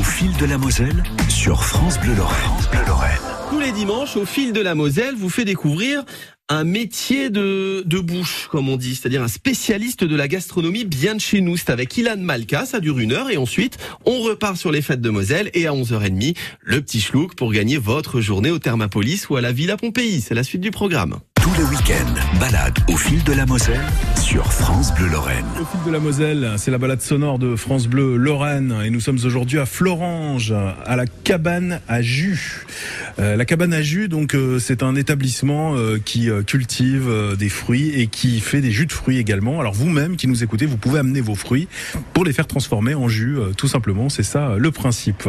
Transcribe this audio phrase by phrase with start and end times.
[0.00, 2.50] Au fil de la Moselle sur France Bleu Lorraine.
[3.50, 6.06] Tous les dimanches, au fil de la Moselle, vous fait découvrir
[6.48, 11.16] un métier de, de bouche, comme on dit, c'est-à-dire un spécialiste de la gastronomie bien
[11.16, 11.58] de chez nous.
[11.58, 13.76] C'est avec Ilan Malka, ça dure une heure et ensuite
[14.06, 17.76] on repart sur les fêtes de Moselle et à 11h30, le petit schlouk pour gagner
[17.76, 20.22] votre journée au Thermapolis ou à la Villa Pompéi.
[20.22, 21.20] C'est la suite du programme.
[21.42, 23.80] Tous les week-ends, balade au fil de la Moselle
[24.20, 25.44] sur France Bleu Lorraine.
[25.60, 29.00] Au fil de la Moselle, c'est la balade sonore de France Bleu Lorraine et nous
[29.00, 30.52] sommes aujourd'hui à Florange,
[30.84, 32.66] à la cabane à jus.
[33.18, 37.48] Euh, la cabane à jus, donc euh, c'est un établissement euh, qui euh, cultive des
[37.48, 39.60] fruits et qui fait des jus de fruits également.
[39.60, 41.68] Alors vous-même qui nous écoutez, vous pouvez amener vos fruits
[42.12, 44.08] pour les faire transformer en jus, tout simplement.
[44.08, 45.28] C'est ça le principe.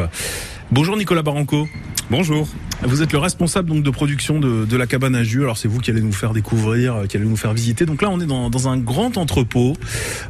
[0.73, 1.67] Bonjour Nicolas Baranco.
[2.09, 2.47] Bonjour.
[2.83, 5.43] Vous êtes le responsable donc de production de, de la cabane à jus.
[5.43, 7.85] Alors c'est vous qui allez nous faire découvrir, euh, qui allez nous faire visiter.
[7.85, 9.73] Donc là on est dans, dans un grand entrepôt,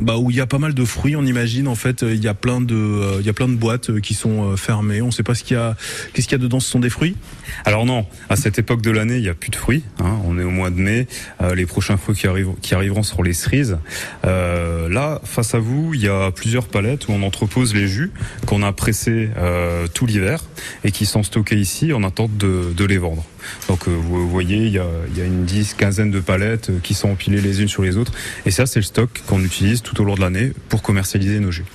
[0.02, 1.16] bah, où il y a pas mal de fruits.
[1.16, 3.48] On imagine en fait euh, il y a plein de euh, il y a plein
[3.48, 5.02] de boîtes qui sont fermées.
[5.02, 5.77] On ne sait pas ce qu'il y a
[6.14, 6.59] qu'est-ce qu'il y a dedans.
[6.59, 7.16] Ce sont des fruits?
[7.64, 9.83] Alors non, à cette époque de l'année, il n'y a plus de fruits.
[10.00, 10.17] hein.
[10.26, 11.08] On est au mois de mai.
[11.42, 13.78] Euh, les prochains fruits qui, arrivent, qui arriveront seront les cerises.
[14.26, 18.11] Euh, là, face à vous, il y a plusieurs palettes où on entrepose les jus
[18.45, 20.30] qu'on a pressés euh, tout l'hiver
[20.83, 23.23] et qui sont stockés ici en attente de, de les vendre.
[23.67, 26.69] Donc euh, vous voyez, il y a, il y a une dix, quinzaine de palettes
[26.69, 28.13] euh, qui sont empilées les unes sur les autres.
[28.45, 31.52] Et ça, c'est le stock qu'on utilise tout au long de l'année pour commercialiser nos
[31.52, 31.65] jus.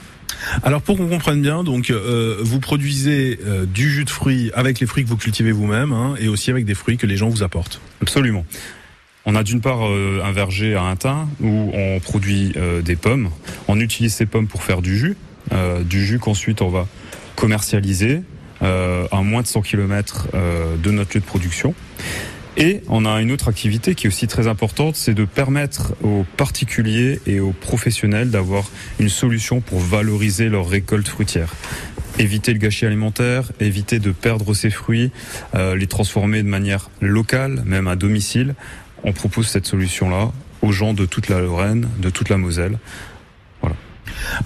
[0.62, 4.80] Alors pour qu'on comprenne bien, donc euh, vous produisez euh, du jus de fruits avec
[4.80, 7.28] les fruits que vous cultivez vous-même hein, et aussi avec des fruits que les gens
[7.28, 7.80] vous apportent.
[8.02, 8.44] Absolument.
[9.24, 13.30] On a d'une part euh, un verger à Intin où on produit des pommes.
[13.68, 15.16] On utilise ces pommes pour faire du jus,
[15.84, 16.86] du jus qu'ensuite on va
[17.34, 18.22] commercialiser
[18.60, 21.74] à moins de 100 km de notre lieu de production.
[22.58, 26.24] Et on a une autre activité qui est aussi très importante, c'est de permettre aux
[26.38, 28.64] particuliers et aux professionnels d'avoir
[28.98, 31.52] une solution pour valoriser leur récolte fruitière
[32.18, 35.10] éviter le gâchis alimentaire, éviter de perdre ses fruits,
[35.54, 38.54] euh, les transformer de manière locale, même à domicile.
[39.04, 42.78] On propose cette solution-là aux gens de toute la Lorraine, de toute la Moselle.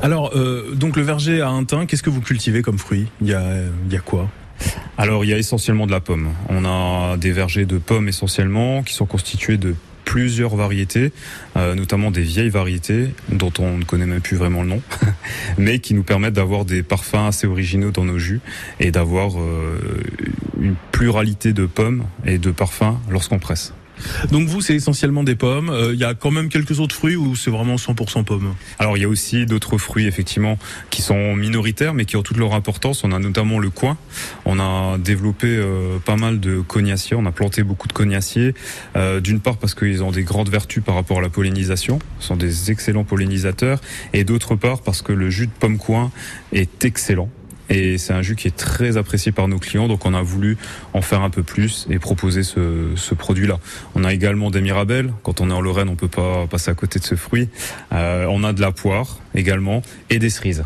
[0.02, 3.34] Alors euh, donc le verger à Intin, qu'est-ce que vous cultivez comme fruits Il y
[3.34, 3.42] a
[3.86, 4.28] il y a quoi?
[4.98, 6.30] Alors il y a essentiellement de la pomme.
[6.48, 9.74] On a des vergers de pommes essentiellement qui sont constitués de
[10.04, 11.12] plusieurs variétés,
[11.56, 14.82] euh, notamment des vieilles variétés dont on ne connaît même plus vraiment le nom,
[15.58, 18.40] mais qui nous permettent d'avoir des parfums assez originaux dans nos jus
[18.80, 19.78] et d'avoir euh,
[20.60, 23.72] une pluralité de pommes et de parfums lorsqu'on presse.
[24.30, 25.70] Donc vous c'est essentiellement des pommes.
[25.70, 28.96] Euh, Il y a quand même quelques autres fruits ou c'est vraiment 100% pommes Alors
[28.96, 30.58] il y a aussi d'autres fruits effectivement
[30.90, 33.04] qui sont minoritaires mais qui ont toute leur importance.
[33.04, 33.96] On a notamment le coin.
[34.44, 37.16] On a développé euh, pas mal de cognaciers.
[37.16, 38.54] On a planté beaucoup de cognaciers.
[38.96, 41.98] Euh, D'une part parce qu'ils ont des grandes vertus par rapport à la pollinisation.
[42.18, 43.80] Ce sont des excellents pollinisateurs.
[44.12, 46.10] Et d'autre part parce que le jus de pomme coin
[46.52, 47.28] est excellent.
[47.70, 50.58] Et c'est un jus qui est très apprécié par nos clients, donc on a voulu
[50.92, 53.58] en faire un peu plus et proposer ce, ce produit-là.
[53.94, 55.12] On a également des mirabelles.
[55.22, 57.48] Quand on est en Lorraine, on peut pas passer à côté de ce fruit.
[57.92, 60.64] Euh, on a de la poire également et des cerises.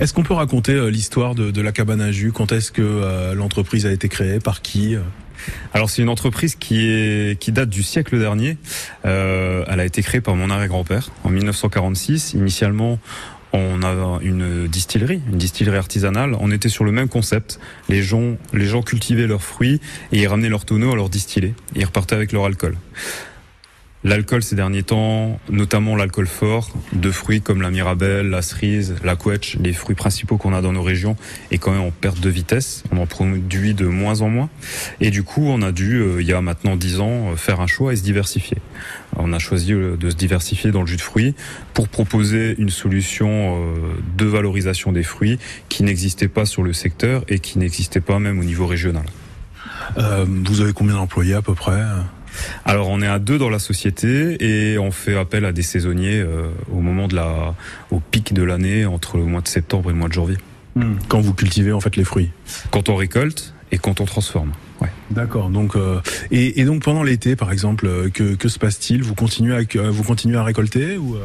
[0.00, 2.32] Est-ce qu'on peut raconter euh, l'histoire de, de la cabane à jus?
[2.32, 4.38] Quand est-ce que euh, l'entreprise a été créée?
[4.38, 4.96] Par qui
[5.72, 8.58] Alors c'est une entreprise qui est qui date du siècle dernier.
[9.04, 12.34] Euh, elle a été créée par mon arrière-grand-père en 1946.
[12.34, 12.98] Initialement,
[13.52, 16.36] on a une distillerie, une distillerie artisanale.
[16.40, 17.58] On était sur le même concept.
[17.88, 19.80] Les gens, les gens cultivaient leurs fruits
[20.12, 21.54] et ils ramenaient leurs tonneaux à leur distiller.
[21.74, 22.76] Ils repartaient avec leur alcool.
[24.04, 29.16] L'alcool ces derniers temps, notamment l'alcool fort, de fruits comme la mirabelle, la cerise, la
[29.16, 31.16] quetch, les fruits principaux qu'on a dans nos régions,
[31.50, 32.84] est quand même en perte de vitesse.
[32.92, 34.50] On en produit de moins en moins.
[35.00, 37.60] Et du coup, on a dû, euh, il y a maintenant 10 ans, euh, faire
[37.60, 38.58] un choix et se diversifier.
[39.16, 41.34] On a choisi euh, de se diversifier dans le jus de fruits
[41.72, 43.58] pour proposer une solution
[44.16, 48.38] de valorisation des fruits qui n'existait pas sur le secteur et qui n'existait pas même
[48.38, 49.04] au niveau régional.
[50.26, 51.82] Vous avez combien d'employés à peu près?
[52.64, 56.20] Alors on est à deux dans la société et on fait appel à des saisonniers
[56.20, 57.54] euh, au moment de la,
[57.90, 60.36] au pic de l'année entre le mois de septembre et le mois de janvier.
[61.08, 62.30] Quand vous cultivez en fait les fruits.
[62.70, 64.52] Quand on récolte et quand on transforme.
[64.82, 64.90] Ouais.
[65.10, 65.48] D'accord.
[65.48, 66.00] Donc euh,
[66.30, 69.02] et, et donc pendant l'été par exemple, euh, que, que se passe-t-il?
[69.02, 71.20] Vous continuez à euh, vous continuez à récolter ou euh?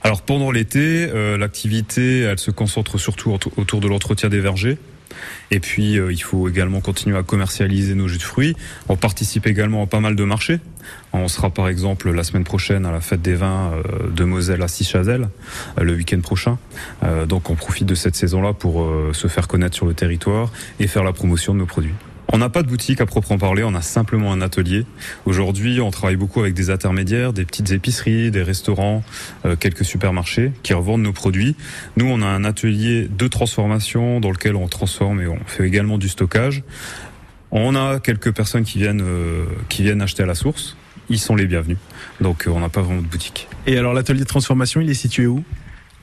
[0.00, 4.78] Alors pendant l'été, euh, l'activité, elle se concentre surtout auto- autour de l'entretien des vergers.
[5.50, 8.56] Et puis, euh, il faut également continuer à commercialiser nos jus de fruits.
[8.88, 10.60] On participe également à pas mal de marchés.
[11.12, 14.62] On sera par exemple la semaine prochaine à la fête des vins euh, de Moselle
[14.62, 15.28] à Sichazel,
[15.78, 16.58] euh, le week-end prochain.
[17.02, 20.50] Euh, donc, on profite de cette saison-là pour se faire connaître sur le territoire
[20.80, 21.94] et faire la promotion de nos produits.
[22.30, 24.84] On n'a pas de boutique à proprement parler, on a simplement un atelier.
[25.24, 29.02] Aujourd'hui, on travaille beaucoup avec des intermédiaires, des petites épiceries, des restaurants,
[29.46, 31.56] euh, quelques supermarchés qui revendent nos produits.
[31.96, 35.96] Nous, on a un atelier de transformation dans lequel on transforme et on fait également
[35.96, 36.64] du stockage.
[37.50, 40.76] On a quelques personnes qui viennent euh, qui viennent acheter à la source.
[41.08, 41.78] Ils sont les bienvenus.
[42.20, 43.48] Donc euh, on n'a pas vraiment de boutique.
[43.66, 45.42] Et alors l'atelier de transformation, il est situé où?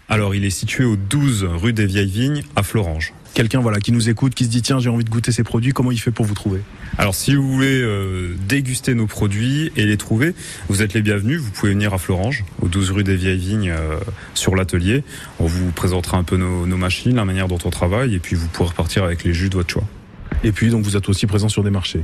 [0.07, 3.13] Alors il est situé au 12 rue des Vieilles Vignes à Florange.
[3.33, 5.73] Quelqu'un voilà qui nous écoute, qui se dit tiens j'ai envie de goûter ces produits,
[5.73, 6.61] comment il fait pour vous trouver?
[6.97, 10.33] Alors si vous voulez euh, déguster nos produits et les trouver,
[10.69, 11.41] vous êtes les bienvenus.
[11.41, 13.97] Vous pouvez venir à Florange, au 12 rue des Vieilles Vignes, euh,
[14.35, 15.03] sur l'atelier.
[15.39, 18.35] On vous présentera un peu nos, nos machines, la manière dont on travaille, et puis
[18.35, 19.83] vous pourrez repartir avec les jus de votre choix.
[20.43, 22.03] Et puis donc vous êtes aussi présent sur des marchés.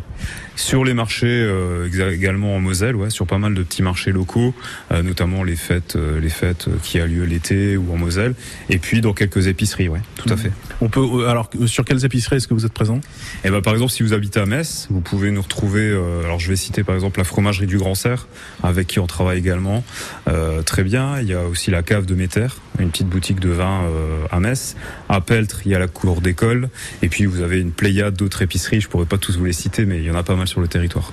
[0.55, 4.53] Sur les marchés euh, également en Moselle, ouais, sur pas mal de petits marchés locaux,
[4.91, 8.33] euh, notamment les fêtes, euh, les fêtes euh, qui a lieu l'été ou en Moselle,
[8.69, 10.51] et puis dans quelques épiceries, ouais, tout à fait.
[10.81, 13.01] On peut euh, alors euh, sur quelles épiceries est-ce que vous êtes présent?
[13.43, 15.81] Et ben par exemple, si vous habitez à Metz, vous pouvez nous retrouver.
[15.81, 18.27] euh, alors je vais citer par exemple la fromagerie du Grand Cerf,
[18.63, 19.83] avec qui on travaille également
[20.27, 21.19] euh, très bien.
[21.19, 22.47] Il y a aussi la cave de Méter,
[22.79, 24.75] une petite boutique de vin euh, à Metz.
[25.09, 26.69] À Peltre, il y a la cour d'école,
[27.01, 28.81] et puis vous avez une pléiade d'autres épiceries.
[28.81, 30.61] Je pourrais pas tous vous les citer, mais il y en a pas mal sur
[30.61, 31.11] le territoire.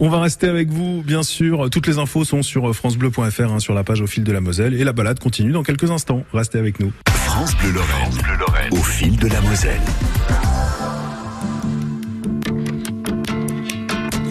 [0.00, 1.70] On va rester avec vous bien sûr.
[1.70, 4.74] Toutes les infos sont sur francebleu.fr hein, sur la page au fil de la Moselle
[4.74, 6.24] et la balade continue dans quelques instants.
[6.32, 6.92] Restez avec nous.
[7.08, 8.72] France Bleu Lorraine.
[8.72, 9.80] Au fil de la Moselle.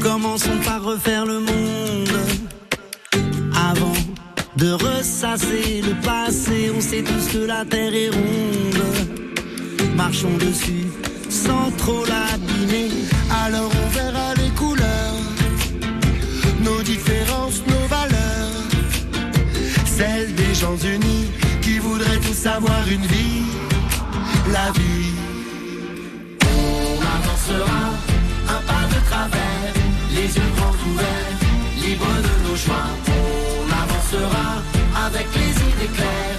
[0.02, 2.18] Commençons par refaire le monde.
[3.56, 3.94] Avant
[4.56, 9.96] de ressasser le passé, on sait tous que la terre est ronde.
[9.96, 10.88] Marchons dessus
[11.32, 12.92] sans trop l'abîmer.
[13.46, 15.22] Alors on verra les couleurs,
[16.62, 18.62] nos différences, nos valeurs.
[19.86, 21.32] Celles des gens unis
[21.62, 23.46] qui voudraient tous avoir une vie,
[24.52, 25.14] la vie.
[26.44, 27.84] On avancera
[28.56, 29.74] un pas de travers,
[30.16, 31.38] les yeux grands ouverts,
[31.84, 32.90] libres de nos choix.
[33.08, 34.48] On avancera
[35.06, 36.31] avec les idées claires,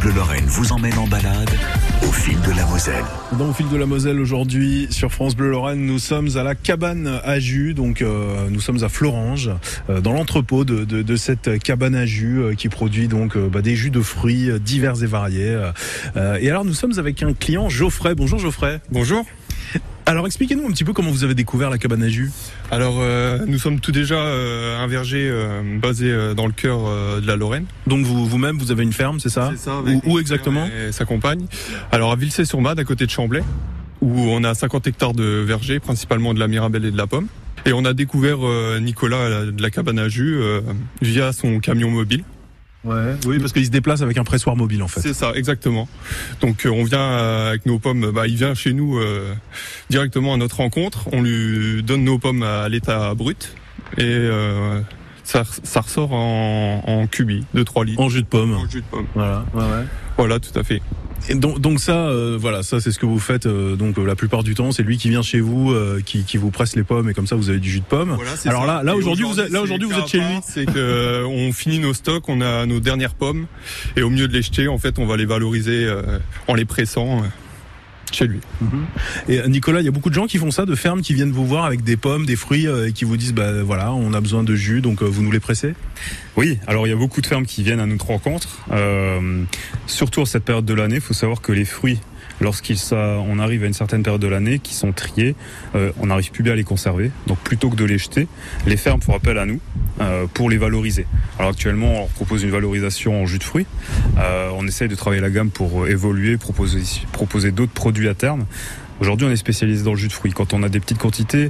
[0.00, 1.50] Bleu Lorraine vous emmène en balade
[2.08, 3.04] au fil de la Moselle.
[3.38, 6.54] Dans le fil de la Moselle aujourd'hui sur France Bleu Lorraine, nous sommes à la
[6.54, 9.50] cabane à jus, donc euh, nous sommes à Florange,
[9.90, 13.50] euh, dans l'entrepôt de, de, de cette cabane à jus euh, qui produit donc euh,
[13.50, 15.58] bah, des jus de fruits divers et variés.
[16.16, 18.14] Euh, et alors nous sommes avec un client, Geoffrey.
[18.14, 18.80] Bonjour Geoffrey.
[18.90, 19.26] Bonjour.
[20.10, 22.32] Alors expliquez-nous un petit peu comment vous avez découvert la cabane à jus.
[22.72, 26.80] Alors, euh, nous sommes tout déjà euh, un verger euh, basé euh, dans le cœur
[26.84, 27.66] euh, de la Lorraine.
[27.86, 30.18] Donc vous vous-même vous avez une ferme, c'est ça, C'est ça, Où, avec où mon
[30.18, 30.66] exactement?
[30.66, 31.46] Et sa compagne.
[31.92, 33.44] Alors, à Vilsay-sur-Made, à côté de Chamblay,
[34.00, 37.28] où on a 50 hectares de verger, principalement de la Mirabelle et de la pomme.
[37.64, 40.60] Et on a découvert euh, Nicolas de la cabane à jus euh,
[41.02, 42.24] via son camion mobile.
[42.84, 43.14] Ouais.
[43.26, 45.00] Oui, parce qu'il se déplace avec un pressoir mobile en fait.
[45.00, 45.86] C'est ça, exactement.
[46.40, 49.34] Donc euh, on vient euh, avec nos pommes, bah, il vient chez nous euh,
[49.90, 51.08] directement à notre rencontre.
[51.12, 53.54] On lui donne nos pommes à l'état brut
[53.98, 54.80] et euh,
[55.24, 58.00] ça, ça ressort en, en cubi de 3 litres.
[58.00, 58.54] En jus de pomme.
[58.54, 59.06] En jus de pomme.
[59.14, 59.44] Voilà.
[59.52, 59.84] Ouais, ouais.
[60.16, 60.80] Voilà, tout à fait.
[61.28, 63.46] Et donc, donc ça, euh, voilà, ça c'est ce que vous faites.
[63.46, 66.24] euh, donc euh, la plupart du temps, c'est lui qui vient chez vous, euh, qui,
[66.24, 68.14] qui vous presse les pommes et comme ça vous avez du jus de pomme.
[68.16, 68.66] Voilà, Alors ça.
[68.66, 70.38] là, là aujourd'hui, vous êtes, là aujourd'hui vous êtes chez lui.
[70.42, 73.46] C'est que euh, on finit nos stocks, on a nos dernières pommes
[73.96, 76.64] et au mieux de les jeter, en fait, on va les valoriser euh, en les
[76.64, 77.22] pressant
[78.14, 78.40] chez lui.
[79.28, 81.14] Et euh, Nicolas, il y a beaucoup de gens qui font ça, de fermes qui
[81.14, 83.92] viennent vous voir avec des pommes, des fruits euh, et qui vous disent, bah voilà,
[83.92, 85.74] on a besoin de jus, donc euh, vous nous les pressez?
[86.36, 88.60] Oui, alors il y a beaucoup de fermes qui viennent à notre rencontre.
[89.86, 91.98] Surtout à cette période de l'année, il faut savoir que les fruits,
[92.40, 95.34] lorsqu'ils ça, on arrive à une certaine période de l'année, qui sont triés,
[95.74, 97.10] euh, on n'arrive plus bien à les conserver.
[97.26, 98.28] Donc plutôt que de les jeter,
[98.66, 99.60] les fermes font appel à nous
[100.00, 101.06] euh, pour les valoriser.
[101.38, 103.66] Alors actuellement, on propose une valorisation en jus de fruits.
[104.18, 106.82] Euh, on essaye de travailler la gamme pour évoluer, proposer,
[107.12, 108.46] proposer d'autres produits à terme.
[109.00, 110.32] Aujourd'hui, on est spécialisé dans le jus de fruits.
[110.32, 111.48] Quand on a des petites quantités,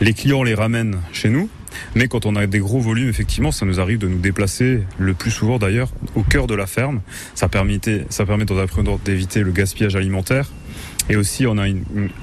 [0.00, 1.48] les clients les ramènent chez nous.
[1.94, 5.14] Mais quand on a des gros volumes, effectivement, ça nous arrive de nous déplacer le
[5.14, 7.00] plus souvent d'ailleurs au cœur de la ferme.
[7.34, 8.56] Ça permet, ça permet dans
[9.04, 10.50] d'éviter le gaspillage alimentaire.
[11.10, 11.64] Et aussi, on a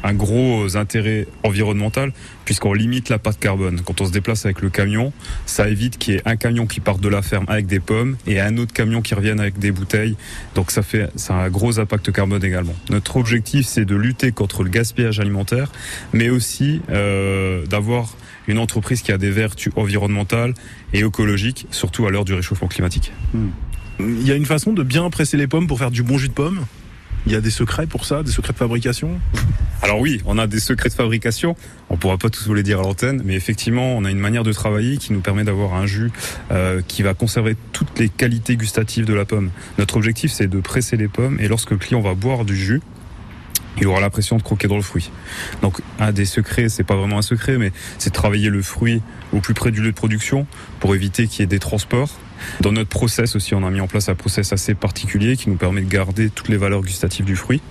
[0.04, 2.14] un gros intérêt environnemental
[2.46, 3.82] puisqu'on limite la pâte carbone.
[3.84, 5.12] Quand on se déplace avec le camion,
[5.48, 8.16] ça évite qu'il y ait un camion qui parte de la ferme avec des pommes
[8.28, 10.16] et un autre camion qui revienne avec des bouteilles.
[10.54, 12.76] Donc ça fait, a un gros impact carbone également.
[12.92, 15.72] Notre objectif, c'est de lutter contre le gaspillage alimentaire,
[16.14, 18.16] mais aussi euh, d'avoir
[18.48, 20.54] une entreprise qui a des vertus environnementales
[20.94, 23.12] et écologiques, surtout à l'heure du réchauffement climatique.
[24.00, 26.28] Il y a une façon de bien presser les pommes pour faire du bon jus
[26.28, 26.66] de pomme?
[27.28, 29.20] Il y a des secrets pour ça, des secrets de fabrication?
[29.82, 31.56] Alors oui, on a des secrets de fabrication.
[31.90, 34.44] On pourra pas tous vous les dire à l'antenne, mais effectivement, on a une manière
[34.44, 36.12] de travailler qui nous permet d'avoir un jus
[36.52, 39.50] euh, qui va conserver toutes les qualités gustatives de la pomme.
[39.80, 42.82] Notre objectif, c'est de presser les pommes et lorsque le client va boire du jus,
[43.80, 45.12] il aura l'impression de croquer dans le fruit.
[45.62, 49.02] Donc un des secrets, c'est pas vraiment un secret, mais c'est de travailler le fruit
[49.34, 50.48] au plus près du lieu de production
[50.80, 52.10] pour éviter qu'il y ait des transports.
[52.60, 55.56] Dans notre process aussi, on a mis en place un process assez particulier qui nous
[55.56, 57.62] permet de garder toutes les valeurs gustatives du fruit.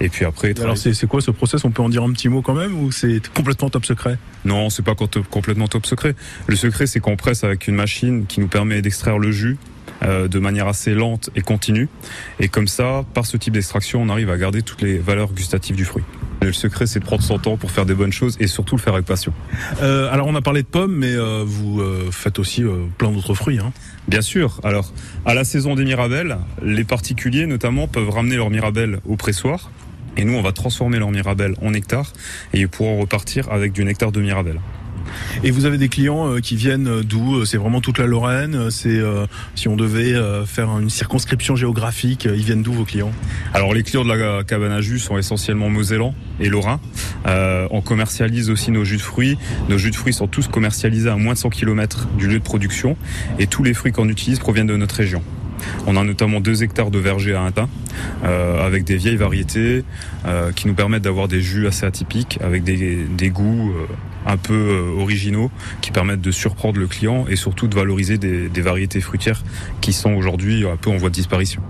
[0.00, 1.64] Et puis après, Alors c'est c'est quoi ce process?
[1.64, 4.18] On peut en dire un petit mot quand même ou c'est complètement top secret?
[4.46, 6.14] Non, c'est pas com- complètement top secret.
[6.46, 9.58] Le secret, c'est qu'on presse avec une machine qui nous permet d'extraire le jus
[10.02, 11.88] de manière assez lente et continue.
[12.40, 15.76] Et comme ça, par ce type d'extraction, on arrive à garder toutes les valeurs gustatives
[15.76, 16.04] du fruit.
[16.40, 18.80] Le secret, c'est de prendre son temps pour faire des bonnes choses et surtout le
[18.80, 19.32] faire avec passion.
[19.82, 23.10] Euh, Alors on a parlé de pommes, mais euh, vous euh, faites aussi euh, plein
[23.10, 23.58] d'autres fruits.
[23.58, 23.72] Hein.
[24.06, 24.60] Bien sûr.
[24.62, 24.92] Alors,
[25.26, 29.70] à la saison des mirabelles, les particuliers notamment peuvent ramener leur mirabelle au pressoir.
[30.16, 32.12] Et nous, on va transformer leur mirabelle en nectar
[32.52, 34.60] et ils pourront repartir avec du nectar de mirabelle.
[35.44, 38.06] Et vous avez des clients euh, qui viennent euh, d'où Euh, C'est vraiment toute la
[38.06, 39.00] Lorraine C'est
[39.54, 40.14] si on devait
[40.46, 43.12] faire une circonscription géographique, ils viennent d'où vos clients?
[43.54, 46.80] Alors les clients de la cabane à jus sont essentiellement mosellans et lorrains.
[47.26, 49.38] Euh, on commercialise aussi nos jus de fruits.
[49.68, 52.44] Nos jus de fruits sont tous commercialisés à moins de 100 km du lieu de
[52.44, 52.96] production
[53.38, 55.22] et tous les fruits qu'on utilise proviennent de notre région.
[55.86, 57.68] On a notamment deux hectares de vergers à Intin
[58.24, 59.84] euh, avec des vieilles variétés
[60.24, 63.72] euh, qui nous permettent d'avoir des jus assez atypiques avec des, des goûts
[64.28, 68.48] un peu euh, originaux qui permettent de surprendre le client et surtout de valoriser des,
[68.48, 69.42] des variétés fruitières
[69.80, 71.62] qui sont aujourd'hui un peu en voie de disparition.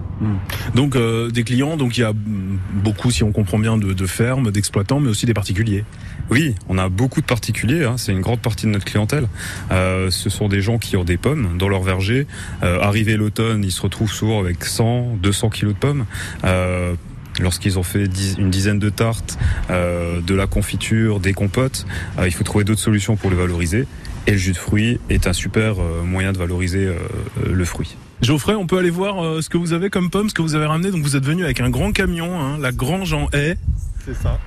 [0.74, 4.06] Donc euh, des clients, donc il y a beaucoup, si on comprend bien, de, de
[4.06, 5.84] fermes, d'exploitants, mais aussi des particuliers.
[6.30, 9.28] Oui, on a beaucoup de particuliers, hein, c'est une grande partie de notre clientèle.
[9.70, 12.26] Euh, ce sont des gens qui ont des pommes dans leur verger.
[12.62, 16.04] Euh, arrivé l'automne, ils se retrouvent souvent avec 100, 200 kilos de pommes.
[17.40, 19.38] Lorsqu'ils ont fait dix- une dizaine de tartes,
[19.70, 21.86] euh, de la confiture, des compotes,
[22.18, 23.86] euh, il faut trouver d'autres solutions pour les valoriser.
[24.26, 26.88] Et le jus de fruits est un super euh, moyen de valoriser
[27.50, 27.96] le fruit.
[28.20, 30.54] Geoffrey, on peut aller voir euh, ce que vous avez comme pommes, ce que vous
[30.56, 30.90] avez ramené.
[30.90, 33.56] Donc vous êtes venu avec un grand camion, hein, la Grange en haie.
[34.04, 34.38] C'est ça.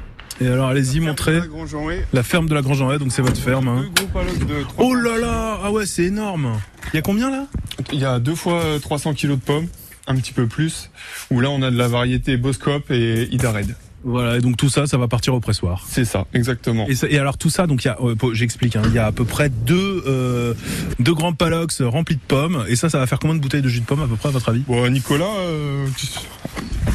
[0.42, 2.98] Et alors allez-y, montrez Jean-Hé, la ferme de la Grange en haie.
[3.00, 3.68] Donc c'est votre ferme.
[3.70, 3.86] hein.
[3.96, 6.60] Deux gros palocs de 300 Oh là là, ah ouais, c'est énorme.
[6.94, 7.46] Il y a combien là?
[7.94, 9.68] Il y a deux fois euh, 300 kilos de pommes,
[10.12, 10.90] un petit peu plus,
[11.32, 13.76] où là on a de la variété Boscop et Ida Red.
[14.04, 15.86] Voilà, et donc tout ça, ça va partir au pressoir.
[15.88, 16.88] C'est ça, exactement.
[16.88, 18.98] Et, ça- et alors tout ça, donc il y a, euh, j'explique, hein, il y
[18.98, 20.56] a à peu près deux, euh,
[20.98, 22.66] deux grands palox remplis de pommes.
[22.68, 24.30] Et ça, ça va faire combien de bouteilles de jus de pomme à peu près
[24.30, 24.62] à votre avis?
[24.68, 25.86] Bon, Nicolas, euh,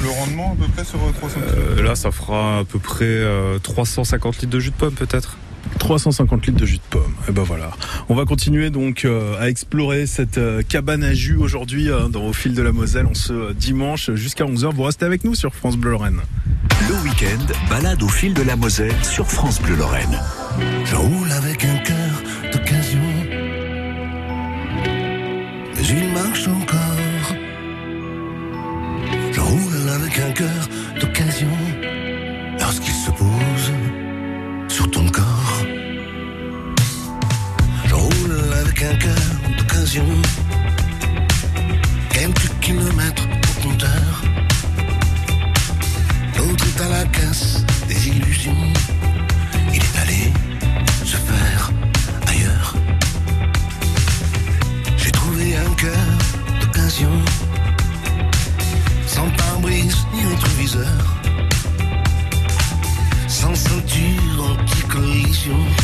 [0.02, 1.54] le rendement à peu près sur euh, 300 kilos.
[1.78, 5.38] Euh, là, ça fera à peu près euh, 350 litres de jus de pomme peut-être.
[5.78, 7.14] 350 litres de jus de pomme.
[7.28, 7.70] Et ben voilà.
[8.08, 12.24] On va continuer donc euh, à explorer cette euh, cabane à jus aujourd'hui euh, dans
[12.24, 14.74] au fil de la Moselle en ce dimanche jusqu'à 11h.
[14.74, 16.20] Vous restez avec nous sur France Bleu Lorraine.
[16.88, 20.20] Le week-end, balade au fil de la Moselle sur France Bleu Lorraine.
[20.84, 23.00] Je roule avec un cœur d'occasion.
[25.76, 27.36] Mais il marche encore.
[29.32, 30.55] Je roule avec un cœur
[42.10, 44.22] quelques kilomètres au compteur.
[46.36, 48.72] L'autre est à la casse des illusions.
[49.72, 50.32] Il est allé
[51.04, 51.70] se faire
[52.26, 52.74] ailleurs.
[54.98, 56.06] J'ai trouvé un cœur
[56.60, 57.12] d'occasion,
[59.06, 61.16] sans pare-brise ni rétroviseur,
[63.28, 65.75] sans ceinture anti-collision.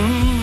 [0.00, 0.39] Mmh.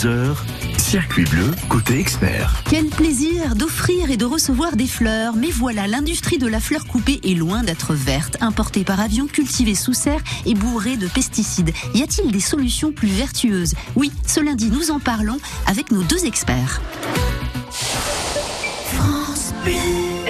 [0.00, 0.34] 10h.
[0.78, 2.62] Circuit bleu, côté expert.
[2.70, 5.34] Quel plaisir d'offrir et de recevoir des fleurs.
[5.36, 8.38] Mais voilà, l'industrie de la fleur coupée est loin d'être verte.
[8.40, 11.72] Importée par avion, cultivée sous serre et bourrée de pesticides.
[11.94, 13.74] Y a-t-il des solutions plus vertueuses?
[13.94, 15.36] Oui, ce lundi, nous en parlons
[15.66, 16.80] avec nos deux experts.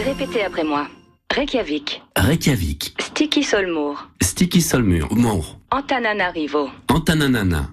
[0.04, 0.88] Répétez après moi.
[1.32, 6.68] Reykjavik, Reykjavik, Sticky Solmour, Sticky Solmur, Mour, Antananarivo.
[6.88, 7.68] Antananana, Antanana-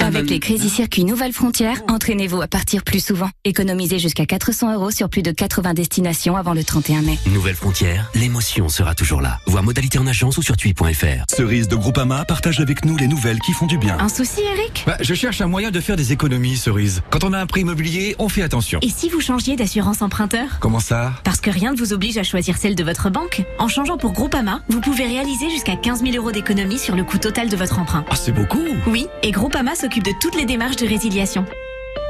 [0.00, 3.30] Avec les Crazy Circuits Nouvelle Frontière, entraînez-vous à partir plus souvent.
[3.44, 7.18] Économisez jusqu'à 400 euros sur plus de 80 destinations avant le 31 mai.
[7.32, 9.38] Nouvelle frontière, l'émotion sera toujours là.
[9.46, 11.24] Voir modalité en agence ou sur tui.fr.
[11.32, 13.96] Cerise de Groupama partage avec nous les nouvelles qui font du bien.
[14.00, 14.82] Un souci, Eric?
[14.86, 17.02] Bah, je cherche un moyen de faire des économies, Cerise.
[17.10, 18.80] Quand on a un prêt immobilier, on fait attention.
[18.82, 20.58] Et si vous changiez d'assurance emprunteur?
[20.58, 21.12] Comment ça?
[21.22, 23.44] Parce que rien ne vous oblige à choisir celle de votre banque?
[23.60, 27.18] En changeant pour Groupama, vous pouvez réaliser jusqu'à 15 000 euros d'économie sur le coût
[27.18, 28.04] total de votre emprunt.
[28.10, 31.44] Ah, c'est beaucoup Oui, et Groupama s'occupe de toutes les démarches de résiliation.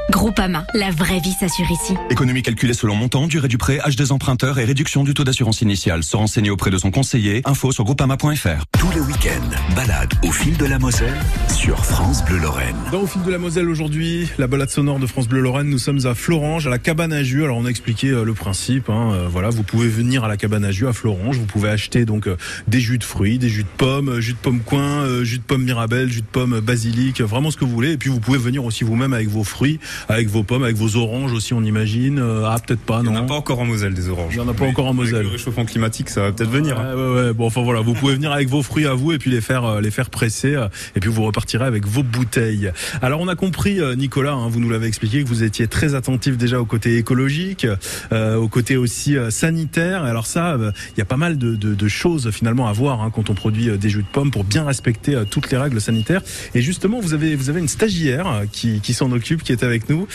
[0.09, 1.93] Groupama, la vraie vie s'assure ici.
[2.09, 5.61] Économie calculée selon montant, durée du prêt, âge des emprunteurs et réduction du taux d'assurance
[5.61, 6.01] initiale.
[6.03, 7.41] Se renseigner auprès de son conseiller.
[7.43, 8.63] Info sur groupama.fr.
[8.79, 11.17] Tous les week-ends, balade au fil de la Moselle
[11.53, 12.75] sur France Bleu Lorraine.
[12.91, 15.77] Dans Au fil de la Moselle aujourd'hui, la balade sonore de France Bleu Lorraine, nous
[15.77, 17.43] sommes à Florange, à la cabane à jus.
[17.43, 18.89] Alors on a expliqué euh, le principe.
[18.89, 21.37] hein, euh, voilà, vous pouvez venir à la cabane à jus à Florange.
[21.37, 24.37] Vous pouvez acheter donc euh, des jus de fruits, des jus de pommes, jus de
[24.37, 27.91] pomme coin, jus de pomme mirabelle, jus de pomme basilic, vraiment ce que vous voulez.
[27.91, 30.95] Et puis vous pouvez venir aussi vous-même avec vos fruits avec vos pommes, avec vos
[30.95, 32.19] oranges aussi, on imagine.
[32.19, 33.11] Euh, ah, peut-être pas, Il non.
[33.11, 34.33] n'y en a pas encore en Moselle des oranges.
[34.33, 35.23] Il y en a pas Mais encore en avec Moselle.
[35.23, 36.79] Le réchauffement climatique, ça va peut-être venir.
[36.79, 36.95] hein.
[36.95, 37.33] Ouais, ouais, ouais.
[37.33, 39.65] Bon, enfin voilà, vous pouvez venir avec vos fruits à vous et puis les faire,
[39.65, 42.71] euh, les faire presser, euh, et puis vous repartirez avec vos bouteilles.
[43.01, 46.37] Alors on a compris, Nicolas, hein, vous nous l'avez expliqué, que vous étiez très attentif
[46.37, 47.67] déjà au côté écologique,
[48.11, 50.03] euh, au côté aussi euh, sanitaire.
[50.03, 53.01] Alors ça, euh, il y a pas mal de, de- de choses finalement à voir
[53.01, 56.21] hein, quand on produit des jus de pommes pour bien respecter toutes les règles sanitaires.
[56.55, 59.86] Et justement, vous avez, vous avez une stagiaire qui, qui s'en occupe, qui est avec
[59.89, 60.07] nous,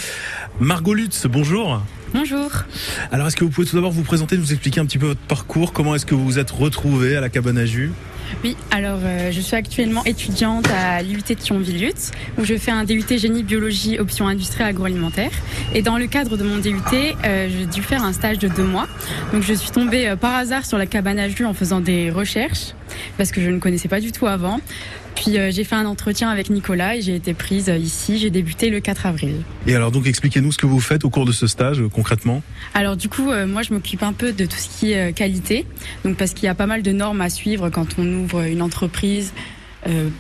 [0.61, 1.27] Margot Lutz.
[1.27, 1.83] Bonjour.
[2.15, 2.51] Bonjour.
[3.11, 5.21] Alors, est-ce que vous pouvez tout d'abord vous présenter, nous expliquer un petit peu votre
[5.21, 5.73] parcours?
[5.73, 7.91] Comment est-ce que vous vous êtes retrouvé à la cabane à jus?
[8.45, 12.85] Oui, alors euh, je suis actuellement étudiante à l'UT de Thionville-Lutz, où je fais un
[12.85, 15.31] DUT génie biologie option industrie agroalimentaire.
[15.75, 18.65] Et dans le cadre de mon DUT, euh, j'ai dû faire un stage de deux
[18.65, 18.89] mois.
[19.33, 22.11] Donc je suis tombée euh, par hasard sur la cabane à jus en faisant des
[22.11, 22.75] recherches,
[23.17, 24.61] parce que je ne connaissais pas du tout avant.
[25.15, 28.19] Puis euh, j'ai fait un entretien avec Nicolas et j'ai été prise euh, ici.
[28.19, 29.37] J'ai débuté le 4 avril.
[29.67, 32.43] Et alors, donc, expliquez-nous ce que vous faites au cours de ce stage, euh, concrètement.
[32.75, 35.67] Alors du coup, euh, moi je m'occupe un peu de tout ce qui est qualité,
[36.05, 38.63] donc parce qu'il y a pas mal de normes à suivre quand on ouvre une
[38.63, 39.33] entreprise.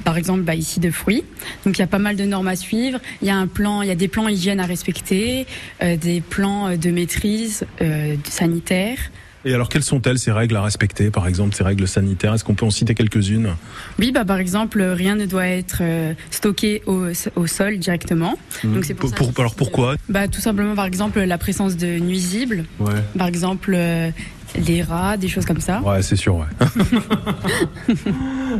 [0.04, 1.24] par exemple, bah, ici de fruits.
[1.64, 2.98] Donc il y a pas mal de normes à suivre.
[3.22, 5.46] Il y a un plan, il y a des plans hygiène à respecter,
[5.80, 7.64] des plans de maîtrise
[8.28, 8.98] sanitaire.
[9.44, 12.34] Et alors, quelles sont-elles, ces règles à respecter, par exemple, ces règles sanitaires?
[12.34, 13.54] Est-ce qu'on peut en citer quelques-unes?
[13.98, 18.38] Oui, bah par exemple, euh, rien ne doit être euh, stocké au, au sol directement.
[18.64, 19.18] Donc c'est pour, ça Mmh.
[19.18, 19.96] pour, Alors, pourquoi?
[20.08, 22.64] Bah tout simplement, par exemple, la présence de nuisibles.
[22.78, 22.92] Ouais.
[23.18, 24.10] Par exemple, euh,
[24.66, 25.80] les rats, des choses comme ça.
[25.80, 26.46] Ouais, c'est sûr, ouais.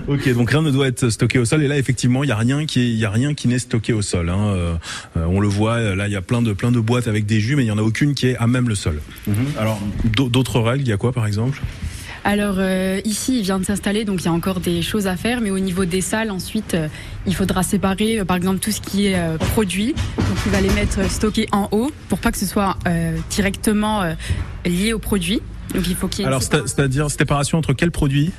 [0.09, 1.63] ok, donc rien ne doit être stocké au sol.
[1.63, 3.59] Et là, effectivement, il y a rien qui, est- il y a rien qui n'est
[3.59, 4.29] stocké au sol.
[4.29, 4.39] Hein.
[4.39, 4.75] Euh,
[5.17, 5.75] euh, on le voit.
[5.75, 7.69] euh, Là, il y a plein de, plein de boîtes avec des jus, mais il
[7.69, 9.01] y en a aucune qui est à même le sol.
[9.59, 11.61] Alors, d'au- d'autres règles, il y a quoi, par exemple?
[12.25, 15.17] Alors euh, ici, il vient de s'installer, donc il y a encore des choses à
[15.17, 15.41] faire.
[15.41, 16.87] Mais au niveau des salles, ensuite, euh,
[17.27, 19.93] il faudra séparer, euh, par exemple, tout ce qui est euh, produit.
[20.17, 24.03] Donc il va les mettre stockés en haut pour pas que ce soit euh, directement
[24.03, 24.15] euh,
[24.65, 25.41] lié au produit.
[25.75, 28.31] Donc il faut qu'il y ait Alors, c'est- c'est-à-dire séparation entre quels produits?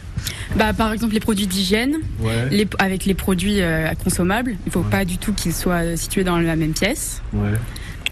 [0.55, 2.49] Bah, par exemple, les produits d'hygiène, Ouais.
[2.51, 4.51] les- avec les produits euh, consommables.
[4.65, 7.21] Il ne faut pas du tout qu'ils soient situés dans la même pièce.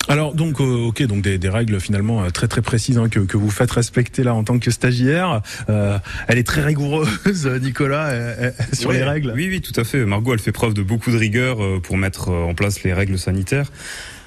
[0.08, 3.20] Alors donc euh, ok donc des, des règles finalement euh, très très précises hein, que,
[3.20, 5.42] que vous faites respecter là en tant que stagiaire.
[5.70, 9.32] Euh, elle est très rigoureuse Nicolas euh, euh, sur Ouais, les règles.
[9.36, 10.04] Oui, oui, tout à fait.
[10.06, 12.94] Margot, elle fait preuve de beaucoup de rigueur euh, pour mettre euh, en place les
[12.94, 13.68] règles sanitaires.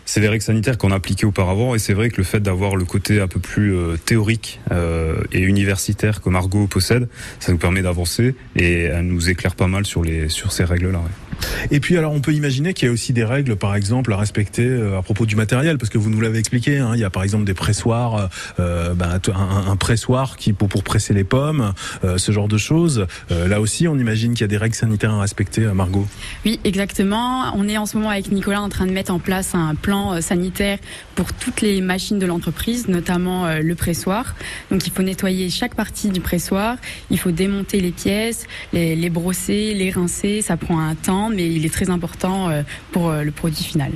[0.06, 2.76] C'est des règles sanitaires qu'on a appliquées auparavant et c'est vrai que le fait d'avoir
[2.76, 7.08] le côté un peu plus euh, théorique euh, et universitaire que Margot possède,
[7.40, 10.98] ça nous permet d'avancer et elle nous éclaire pas mal sur les sur ces règles-là.
[10.98, 11.23] ouais.
[11.70, 14.16] Et puis alors on peut imaginer qu'il y a aussi des règles par exemple à
[14.16, 16.78] respecter euh, à propos du matériel parce que vous nous l'avez expliqué.
[16.78, 21.14] Hein, il y a par exemple des pressoirs, euh, ben, un, pressoir qui pour, presser
[21.14, 21.72] les pommes,
[22.04, 23.06] euh, ce genre de choses.
[23.30, 25.62] Euh, là aussi on imagine qu'il y a des règles sanitaires à respecter.
[25.62, 26.06] euh, Margot.
[26.44, 27.52] Oui, exactement.
[27.54, 30.14] On est en ce moment avec Nicolas en train de mettre en place un plan
[30.14, 30.78] euh, sanitaire
[31.14, 34.34] pour toutes les machines de l'entreprise, notamment euh, le pressoir.
[34.70, 36.76] Donc il faut nettoyer chaque partie du pressoir,
[37.10, 40.42] il faut démonter les pièces, les brosser, les rincer.
[40.42, 43.92] Ça prend un temps, mais il est très important euh, pour euh, le produit final.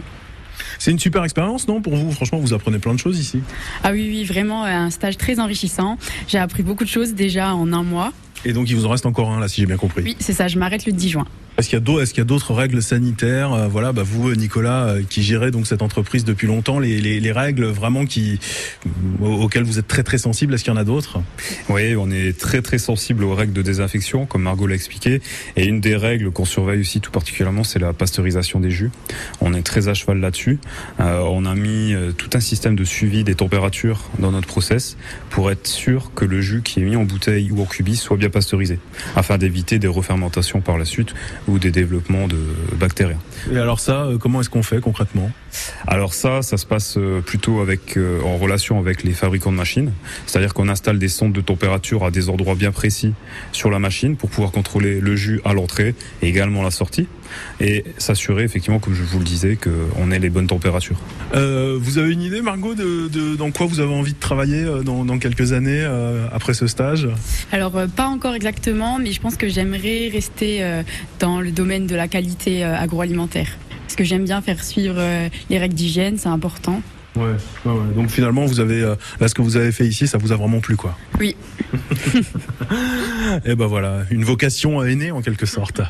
[0.78, 2.12] C'est une super expérience non pour vous?
[2.12, 3.40] Franchement vous apprenez plein de choses ici.
[3.82, 5.98] Ah oui, oui, vraiment euh, un stage très enrichissant.
[6.28, 8.12] J'ai appris beaucoup de choses déjà en un mois.
[8.44, 10.02] Et donc il vous en reste encore un là si j'ai bien compris.
[10.02, 11.26] Oui, c'est ça, je m'arrête le 10 juin.
[11.58, 14.04] Est-ce qu'il y a d'autres, est-ce qu'il y a d'autres règles sanitaires euh, Voilà, bah
[14.04, 18.06] vous, Nicolas, euh, qui gérez donc cette entreprise depuis longtemps, les, les, les règles vraiment
[18.06, 18.38] qui
[19.20, 20.54] auxquelles vous êtes très très sensible.
[20.54, 21.18] Est-ce qu'il y en a d'autres?
[21.68, 25.20] Oui, on est très très sensible aux règles de désinfection, comme Margot l'a expliqué.
[25.56, 28.92] Et une des règles qu'on surveille aussi tout particulièrement, c'est la pasteurisation des jus.
[29.40, 30.60] On est très à cheval là-dessus.
[31.00, 34.96] Euh, on a mis tout un système de suivi des températures dans notre process
[35.28, 38.16] pour être sûr que le jus qui est mis en bouteille ou en cubis soit
[38.16, 38.78] bien pasteurisé,
[39.16, 41.14] afin d'éviter des refermentations par la suite
[41.46, 42.38] ou des développements de
[42.78, 43.16] bactéries.
[43.52, 45.30] Et alors ça, euh, comment est-ce qu'on fait concrètement?
[45.86, 49.56] Alors ça, ça se passe euh, plutôt avec euh, en relation avec les fabricants de
[49.56, 49.92] machines.
[50.26, 53.14] C'est-à-dire qu'on installe des sondes de température à des endroits bien précis
[53.52, 57.08] sur la machine pour pouvoir contrôler le jus à l'entrée et également la sortie
[57.60, 60.98] et s'assurer effectivement, comme je vous le disais, qu'on ait les bonnes températures.
[61.34, 64.62] euh, Vous avez une idée, Margot, de, de dans quoi vous avez envie de travailler
[64.64, 67.08] euh, dans, dans quelques années euh, après ce stage?
[67.52, 70.82] Alors euh, pas encore exactement, mais je pense que j'aimerais rester euh,
[71.18, 73.56] dans le domaine de la qualité euh, agroalimentaire.
[73.84, 76.82] Parce que j'aime bien faire suivre euh, les règles d'hygiène, c'est important.
[77.94, 80.36] Donc finalement, vous avez euh, là ce que vous avez fait ici, ça vous a
[80.36, 80.96] vraiment plu, quoi.
[81.18, 81.36] Oui.
[83.44, 85.80] Et eh ben voilà, une vocation est née en quelque sorte.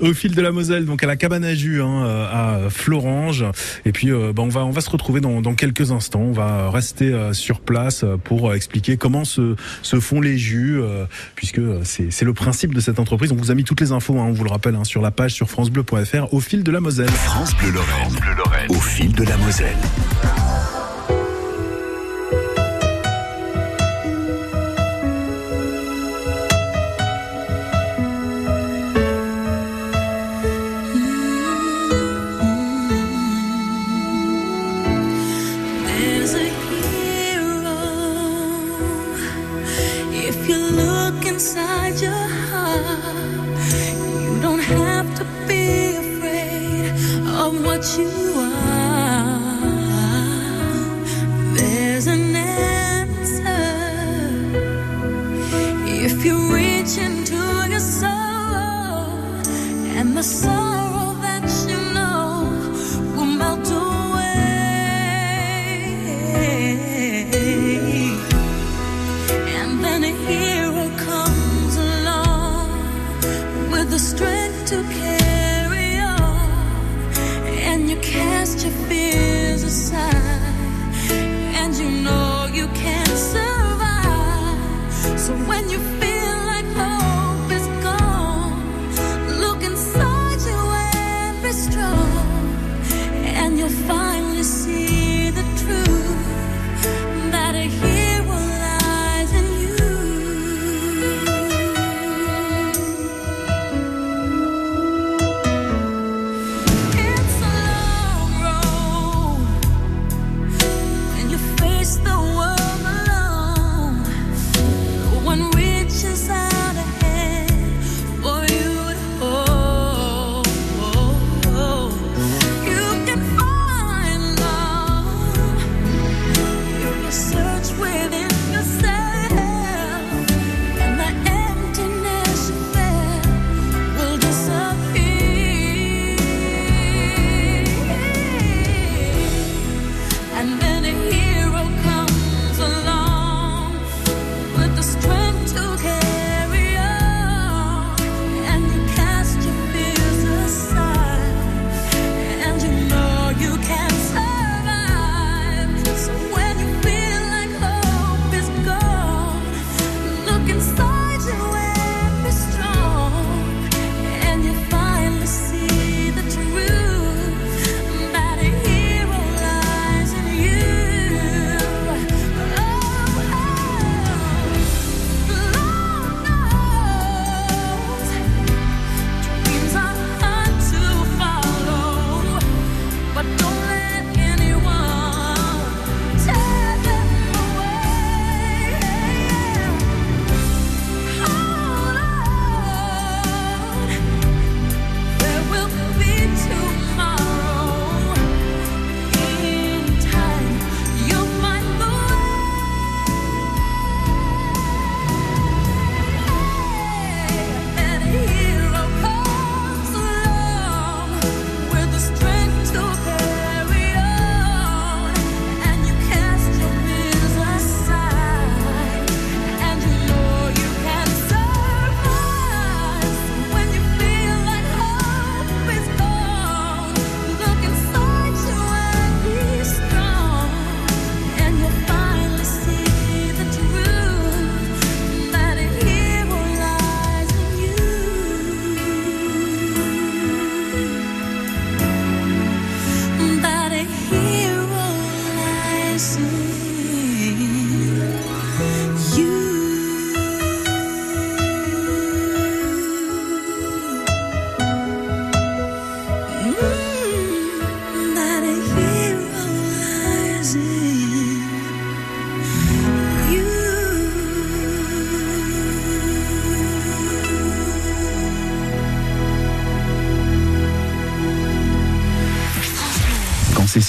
[0.00, 2.70] Au fil de la Moselle, donc à la cabane à jus, hein, euh, à euh,
[2.70, 3.44] Florange.
[3.84, 6.20] Et puis, euh, ben on va on va se retrouver dans, quelques instants.
[6.20, 10.80] On va rester sur place pour expliquer comment se, se font les jus,
[11.34, 13.32] puisque c'est le principe de cette entreprise.
[13.32, 15.10] On vous a mis toutes les infos, hein, on vous le rappelle, hein, sur la
[15.10, 16.32] page sur francebleu.fr.
[16.32, 17.10] Au fil de la Moselle.
[17.10, 18.70] France Bleu Lorraine.
[18.70, 19.76] Au fil de la Moselle.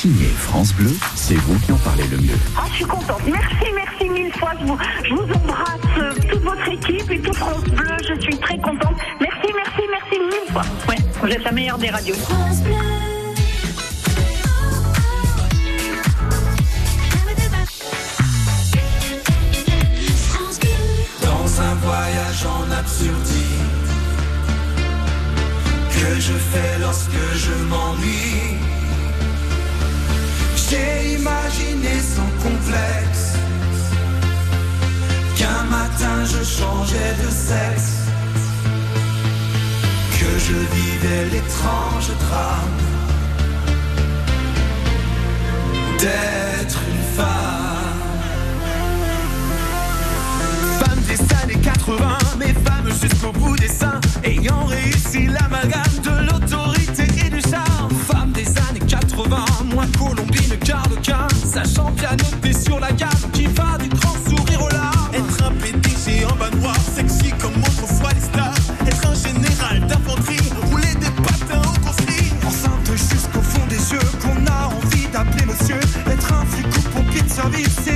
[0.02, 2.40] Signé France Bleu, c'est vous qui en parlez le mieux.
[2.56, 3.20] Ah, je suis contente.
[3.30, 4.52] Merci, merci mille fois.
[4.58, 7.98] Je vous, je vous embrasse, euh, toute votre équipe et toute France Bleu.
[8.08, 8.96] Je suis très contente.
[9.20, 10.62] Merci, merci, merci mille fois.
[10.88, 12.16] Ouais, vous êtes la meilleure des radios.
[12.16, 12.76] France Bleu.
[21.22, 23.46] Dans un voyage en absurdité
[25.92, 28.59] que je fais lorsque je m'ennuie
[30.70, 33.34] j'ai imaginé sans complexe
[35.36, 37.94] qu'un matin je changeais de sexe,
[40.20, 42.80] que je vivais l'étrange drame.
[60.70, 65.10] Colombine qu'arlequin, sachant bien noter sur la gamme qui va du grand sourire aux larmes.
[65.14, 68.54] Être un PDG en bas noir, sexy comme autrefois les stars.
[68.88, 72.32] Être un général d'infanterie, rouler des patins au conflit.
[72.46, 75.80] Enceinte jusqu'au fond des yeux, qu'on a envie d'appeler monsieur.
[76.12, 77.89] Être un flic ou pompier de service,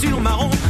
[0.00, 0.69] ceinture marron,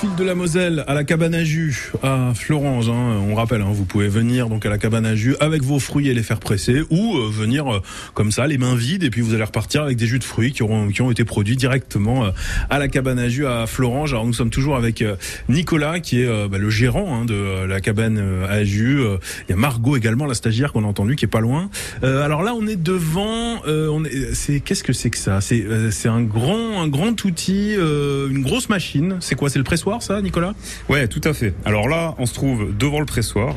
[0.00, 3.68] fil de la Moselle, à la cabane à jus, à Florange, hein, on rappelle, hein,
[3.70, 6.40] vous pouvez venir donc à la cabane à jus avec vos fruits et les faire
[6.40, 7.82] presser, ou euh, venir euh,
[8.14, 10.52] comme ça, les mains vides, et puis vous allez repartir avec des jus de fruits
[10.52, 12.30] qui auront qui ont été produits directement euh,
[12.70, 14.14] à la cabane à jus à Florange.
[14.14, 15.16] Alors nous sommes toujours avec euh,
[15.50, 19.02] Nicolas, qui est euh, bah, le gérant hein, de euh, la cabane à jus.
[19.48, 21.68] Il y a Margot également, la stagiaire qu'on a entendu, qui est pas loin.
[22.02, 23.60] Alors là, on est devant.
[23.66, 25.42] on est, c'est qu'est-ce que c'est que ça?
[25.42, 29.16] C'est c'est un grand un grand outil, une grosse machine.
[29.20, 29.50] C'est quoi?
[29.50, 30.54] C'est le pressoir, ça, Nicolas?
[30.88, 31.54] Ouais, tout à fait.
[31.64, 33.56] Alors là, on se trouve devant le pressoir.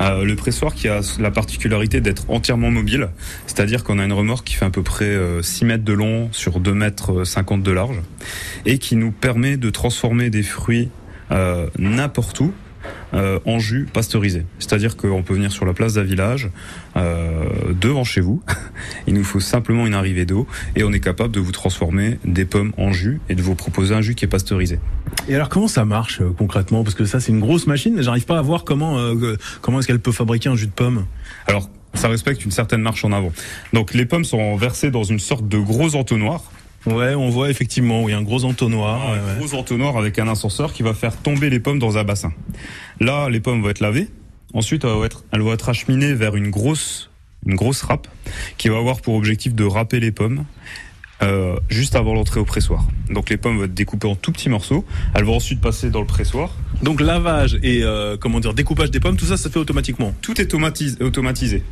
[0.00, 3.10] Euh, le pressoir qui a la particularité d'être entièrement mobile,
[3.46, 6.28] c'est-à-dire qu'on a une remorque qui fait à peu près euh, 6 mètres de long
[6.32, 8.00] sur 2 mètres 50 de large
[8.64, 10.88] et qui nous permet de transformer des fruits
[11.30, 12.52] euh, n'importe où.
[13.14, 14.44] Euh, en jus pasteurisé.
[14.58, 16.50] C'est-à-dire qu'on peut venir sur la place d'un village,
[16.96, 17.44] euh,
[17.80, 18.42] devant chez vous.
[19.06, 20.46] Il nous faut simplement une arrivée d'eau
[20.76, 23.94] et on est capable de vous transformer des pommes en jus et de vous proposer
[23.94, 24.78] un jus qui est pasteurisé.
[25.28, 26.84] Et alors comment ça marche euh, concrètement?
[26.84, 29.78] Parce que ça c'est une grosse machine, mais j'arrive pas à voir comment euh, comment
[29.78, 31.06] est-ce qu'elle peut fabriquer un jus de pomme.
[31.46, 33.32] Alors Ça respecte une certaine marche en avant.
[33.72, 36.42] Donc les pommes sont versées dans une sorte de gros entonnoir.
[36.86, 39.08] Ouais, on voit effectivement, oui, un gros entonnoir.
[39.10, 39.38] Un ouais.
[39.46, 42.32] gros entonnoir avec un ascenseur qui va faire tomber les pommes dans un bassin.
[43.00, 44.08] Là, les pommes vont être lavées.
[44.52, 47.10] Ensuite, elles vont être, elles vont être acheminées vers une grosse,
[47.46, 48.06] une grosse râpe
[48.58, 50.44] qui va avoir pour objectif de râper les pommes.
[51.22, 52.86] euh, juste avant l'entrée au pressoir.
[53.08, 54.84] Donc les pommes vont être découpées en tout petits morceaux.
[55.14, 56.50] Elles vont ensuite passer dans le pressoir.
[56.82, 60.12] Donc lavage et euh, comment dire découpage des pommes, tout ça, ça se fait automatiquement.
[60.20, 61.62] Tout est automatis- automatisé.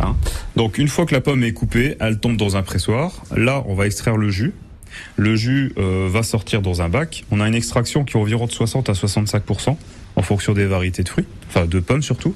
[0.00, 0.16] Hein.
[0.56, 3.22] Donc une fois que la pomme est coupée, elle tombe dans un pressoir.
[3.36, 4.52] Là, on va extraire le jus.
[5.16, 7.24] Le jus euh, va sortir dans un bac.
[7.30, 9.42] On a une extraction qui est environ de 60 à 65
[10.16, 12.34] en fonction des variétés de fruits, enfin de pommes surtout.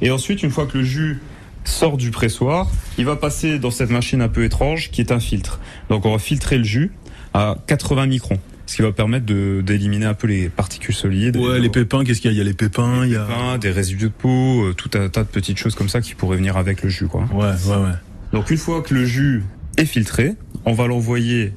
[0.00, 1.20] Et ensuite, une fois que le jus
[1.64, 5.20] sort du pressoir, il va passer dans cette machine un peu étrange qui est un
[5.20, 5.60] filtre.
[5.88, 6.92] Donc on va filtrer le jus
[7.32, 11.36] à 80 microns, ce qui va permettre de d'éliminer un peu les particules solides.
[11.36, 12.34] Ouais, les pépins, qu'est-ce qu'il y a?
[12.34, 13.24] Il y a les pépins, il y a.
[13.24, 16.14] pépins, des résidus de peau, euh, tout un tas de petites choses comme ça qui
[16.14, 17.24] pourraient venir avec le jus, quoi.
[17.32, 17.94] Ouais, ouais, ouais.
[18.32, 19.42] Donc une fois que le jus
[19.76, 20.34] est filtré,
[20.64, 21.52] on va l'envoyer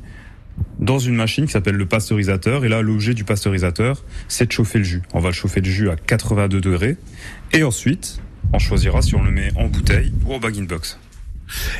[0.79, 2.65] dans une machine qui s'appelle le pasteurisateur.
[2.65, 5.01] Et là, l'objet du pasteurisateur, c'est de chauffer le jus.
[5.13, 6.97] On va le chauffer le jus à 82 degrés.
[7.53, 8.21] Et ensuite,
[8.53, 10.99] on choisira si on le met en bouteille ou en bag-in-box.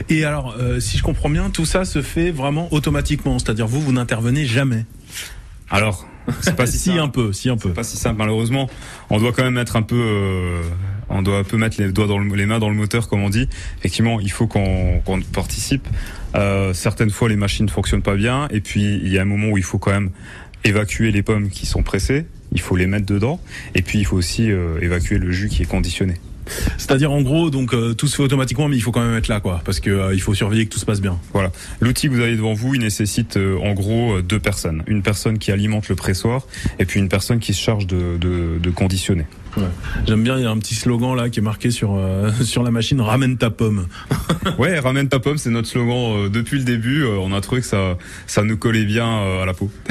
[0.09, 3.81] Et alors, euh, si je comprends bien, tout ça se fait vraiment automatiquement, c'est-à-dire vous,
[3.81, 4.85] vous n'intervenez jamais.
[5.69, 6.07] Alors,
[6.41, 6.99] c'est pas si si simple.
[6.99, 7.71] un peu, si un peu.
[7.71, 8.69] Pas si simple malheureusement.
[9.09, 10.61] On doit quand même mettre un peu, euh,
[11.09, 13.23] on doit un peu mettre les doigts dans le, les mains dans le moteur comme
[13.23, 13.47] on dit.
[13.79, 15.87] Effectivement, il faut qu'on qu'on participe.
[16.35, 19.25] Euh, certaines fois, les machines ne fonctionnent pas bien, et puis il y a un
[19.25, 20.11] moment où il faut quand même
[20.63, 22.25] évacuer les pommes qui sont pressées.
[22.53, 23.39] Il faut les mettre dedans,
[23.75, 26.15] et puis il faut aussi euh, évacuer le jus qui est conditionné.
[26.77, 29.27] C'est-à-dire en gros, donc euh, tout se fait automatiquement, mais il faut quand même être
[29.27, 31.17] là, quoi, parce que euh, il faut surveiller que tout se passe bien.
[31.33, 31.51] Voilà.
[31.79, 34.83] L'outil que vous avez devant vous, il nécessite euh, en gros euh, deux personnes.
[34.87, 36.45] Une personne qui alimente le pressoir
[36.79, 39.25] et puis une personne qui se charge de, de, de conditionner.
[39.57, 39.63] Ouais.
[40.07, 42.63] J'aime bien, il y a un petit slogan là qui est marqué sur euh, sur
[42.63, 43.87] la machine ramène ta pomme.
[44.57, 45.95] Ouais, ramène ta pomme, c'est notre slogan
[46.25, 47.03] euh, depuis le début.
[47.03, 47.97] Euh, on a trouvé que ça,
[48.27, 49.69] ça nous collait bien euh, à la peau.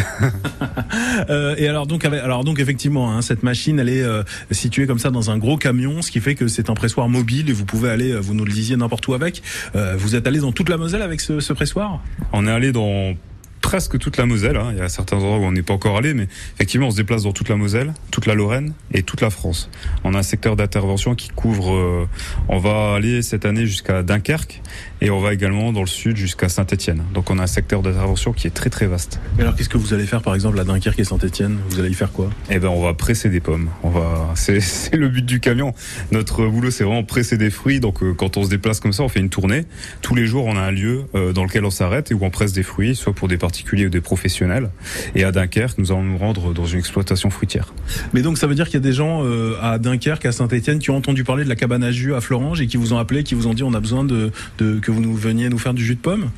[1.30, 4.86] Euh, et alors donc, avec- alors donc effectivement, hein, cette machine, elle est euh, située
[4.86, 7.52] comme ça dans un gros camion, ce qui fait que c'est un pressoir mobile et
[7.52, 9.42] vous pouvez aller, vous nous le disiez n'importe où avec.
[9.74, 12.00] Euh, vous êtes allé dans toute la Moselle avec ce, ce pressoir?
[12.32, 13.14] On est allé dans
[13.66, 14.56] presque toute la Moselle.
[14.56, 14.68] hein.
[14.70, 16.96] Il y a certains endroits où on n'est pas encore allé, mais effectivement, on se
[16.96, 19.70] déplace dans toute la Moselle, toute la Lorraine et toute la France.
[20.04, 21.74] On a un secteur d'intervention qui couvre.
[21.74, 22.08] euh,
[22.48, 24.62] on va aller cette année jusqu'à Dunkerque
[25.00, 27.02] et on va également dans le sud jusqu'à Saint-Étienne.
[27.12, 29.18] Donc, on a un secteur d'intervention qui est très très vaste.
[29.36, 31.90] Et alors qu'est-ce que vous allez faire par exemple à Dunkerque et Saint-Etienne Vous allez
[31.90, 32.30] y faire quoi?
[32.50, 33.68] Eh ben, on va presser des pommes.
[33.82, 34.60] On va, c'est,
[34.94, 35.74] le but du camion.
[36.12, 37.80] Notre boulot, c'est vraiment presser des fruits.
[37.80, 39.64] Donc, euh, quand on se déplace comme ça, on fait une tournée.
[40.02, 42.30] Tous les jours, on a un lieu euh, dans lequel on s'arrête et où on
[42.30, 44.68] presse des fruits, soit pour des particuliers ou des professionnels.
[45.14, 47.72] Et à Dunkerque, nous allons nous rendre dans une exploitation fruitière.
[48.12, 50.78] Mais donc ça veut dire qu'il y a des gens euh, à Dunkerque, à Saint-Etienne,
[50.78, 52.98] qui ont entendu parler de la cabane à jus à Florange et qui vous ont
[52.98, 55.58] appelé, qui vous ont dit on a besoin de, de que vous nous veniez nous
[55.58, 56.30] faire du jus de pomme?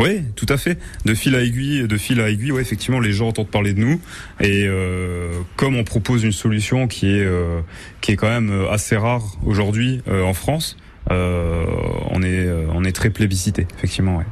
[0.00, 0.78] Oui, tout à fait.
[1.04, 3.80] De fil à aiguille, de fil à aiguille, ouais, effectivement, les gens entendent parler de
[3.80, 4.00] nous.
[4.40, 7.60] Et euh, comme on propose une solution qui est euh,
[8.00, 10.76] qui est quand même euh, assez rare aujourd'hui euh, en France,
[11.10, 14.18] on est euh, on est très plébiscité, effectivement.
[14.18, 14.24] Ouais.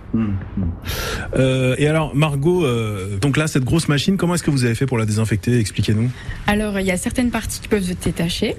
[1.37, 4.75] Euh, et alors Margot, euh, donc là cette grosse machine, comment est-ce que vous avez
[4.75, 5.59] fait pour la désinfecter?
[5.59, 6.11] Expliquez-nous.
[6.47, 8.57] Alors, il y a certaines parties qui peuvent se détacher.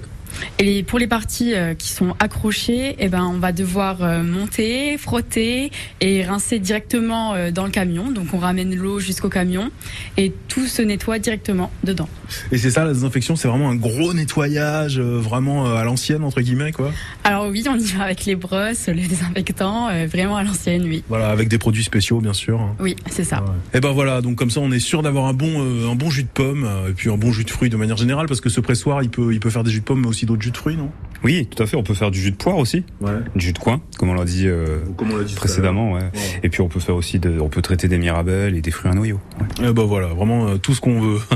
[0.58, 4.96] Et pour les parties euh, qui sont accrochées, eh ben, on va devoir euh, monter,
[4.98, 5.70] frotter
[6.00, 8.10] et rincer directement euh, dans le camion.
[8.10, 9.70] Donc, on ramène l'eau jusqu'au camion
[10.16, 12.08] et tout se nettoie directement dedans.
[12.50, 16.72] Et c'est ça la désinfection, c'est vraiment un gros nettoyage, vraiment à l'ancienne entre guillemets
[16.72, 16.90] quoi.
[17.22, 21.04] Alors oui, on y va avec les brosses, les désinfectants, vraiment à l'ancienne, oui.
[21.08, 22.60] Voilà, avec des produits spéciaux bien sûr.
[22.80, 23.44] Oui, c'est ça.
[23.74, 26.24] Et ben voilà, donc comme ça on est sûr d'avoir un bon un bon jus
[26.24, 28.60] de pomme et puis un bon jus de fruits de manière générale parce que ce
[28.60, 30.56] pressoir il peut il peut faire des jus de pommes mais aussi d'autres jus de
[30.56, 30.90] fruits non?
[31.24, 31.76] Oui, tout à fait.
[31.76, 33.12] On peut faire du jus de poire aussi, Ouais.
[33.34, 35.92] du jus de coin, comme on l'a dit, euh, Comme on l'a dit précédemment.
[35.92, 36.00] Ouais.
[36.02, 36.10] Ouais.
[36.42, 38.90] Et puis on peut faire aussi, de, on peut traiter des mirabelles et des fruits
[38.90, 39.20] à noyaux.
[39.60, 39.72] Ouais.
[39.72, 41.18] Ben voilà, vraiment euh, tout ce qu'on veut.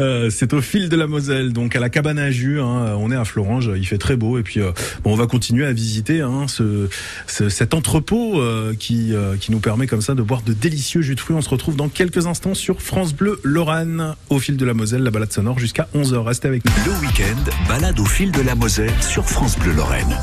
[0.00, 2.60] Euh, c'est au fil de la Moselle, donc à la cabane à jus.
[2.60, 5.26] hein, on est à Florange, il fait très beau et puis euh, bon, on va
[5.26, 6.88] continuer à visiter hein, ce,
[7.26, 11.00] ce- cet entrepôt euh, qui euh, qui nous permet comme ça de boire de délicieux
[11.02, 11.36] jus de fruits.
[11.36, 15.02] On se retrouve dans quelques instants sur France Bleu Lorraine au fil de la Moselle,
[15.02, 16.18] la balade sonore jusqu'à 11h.
[16.24, 16.72] Restez avec nous.
[16.86, 20.16] Le week-end, balade au fil de la Moselle sur France Bleu Lorraine.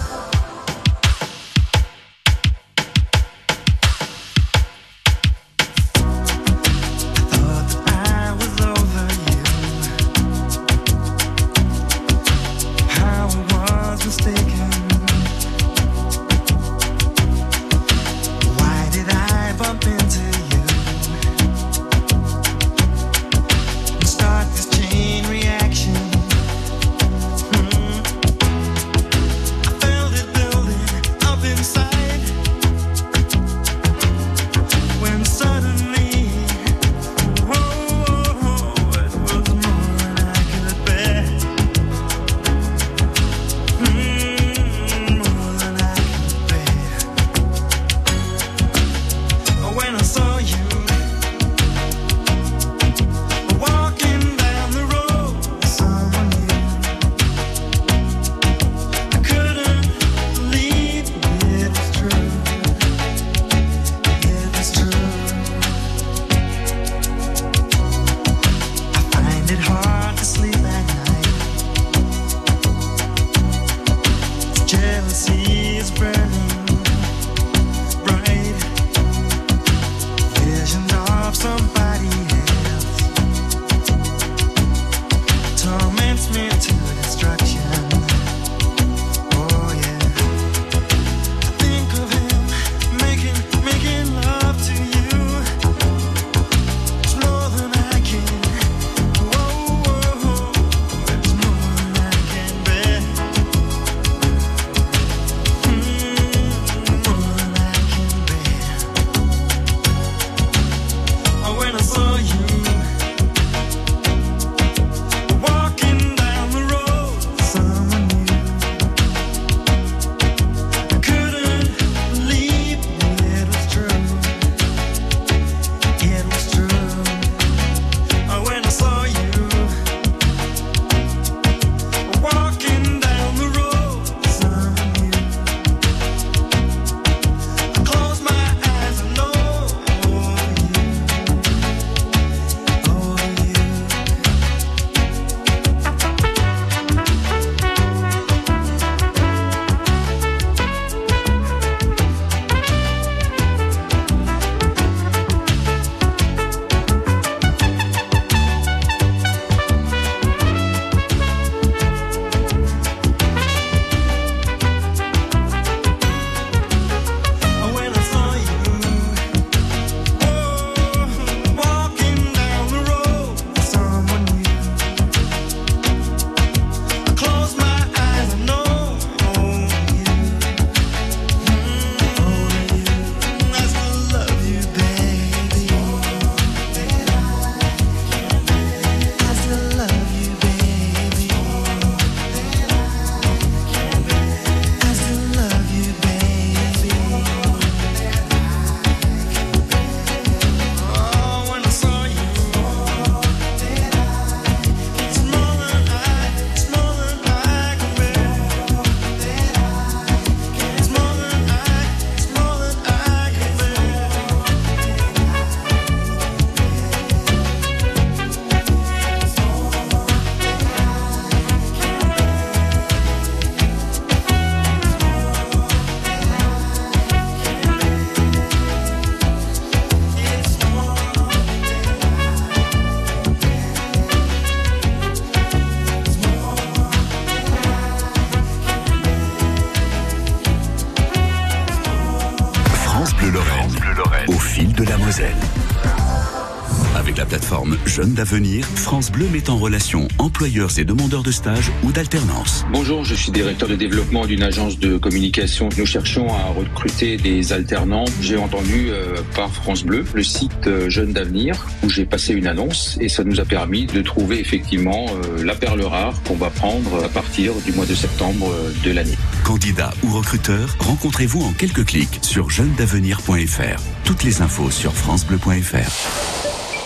[248.15, 252.65] d'Avenir, France Bleu met en relation employeurs et demandeurs de stage ou d'alternance.
[252.71, 255.69] Bonjour, je suis directeur de développement d'une agence de communication.
[255.77, 258.05] Nous cherchons à recruter des alternants.
[258.21, 262.47] J'ai entendu euh, par France Bleu le site euh, Jeunes d'Avenir où j'ai passé une
[262.47, 266.49] annonce et ça nous a permis de trouver effectivement euh, la perle rare qu'on va
[266.49, 269.17] prendre à partir du mois de septembre euh, de l'année.
[269.43, 273.81] Candidat ou recruteur, rencontrez-vous en quelques clics sur jeunesdavenir.fr.
[274.05, 275.91] Toutes les infos sur francebleu.fr.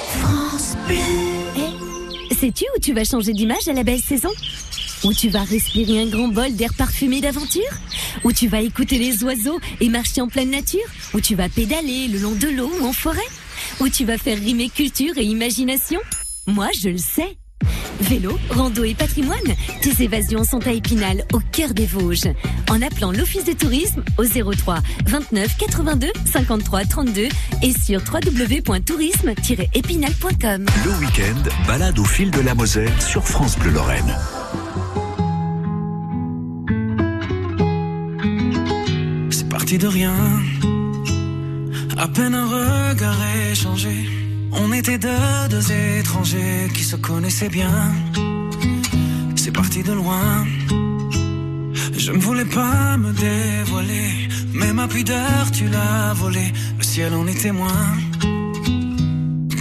[0.10, 0.49] France
[0.88, 2.36] Bleu.
[2.40, 4.30] Sais-tu où tu vas changer d'image à la belle saison?
[5.04, 7.72] Où tu vas respirer un grand bol d'air parfumé d'aventure?
[8.24, 10.86] Où tu vas écouter les oiseaux et marcher en pleine nature?
[11.14, 13.20] Où tu vas pédaler le long de l'eau ou en forêt?
[13.80, 16.00] Où tu vas faire rimer culture et imagination?
[16.48, 17.38] Moi, je le sais.
[18.02, 19.38] Vélo, rando et patrimoine,
[19.82, 22.28] tes évasions sont à Épinal, au cœur des Vosges.
[22.70, 27.28] En appelant l'Office de tourisme au 03 29 82 53 32
[27.62, 30.66] et sur www.tourisme-épinal.com.
[30.86, 31.36] Le week-end,
[31.68, 34.16] balade au fil de la Moselle sur France Bleu Lorraine.
[39.30, 40.16] C'est parti de rien.
[41.98, 43.18] À peine un regard
[43.52, 44.29] échangé.
[44.52, 47.94] On était deux, deux étrangers qui se connaissaient bien.
[49.36, 50.46] C'est parti de loin.
[51.98, 54.10] Je ne voulais pas me dévoiler,
[54.54, 56.52] mais ma pudeur tu l'as volée.
[56.78, 57.82] Le ciel en est témoin.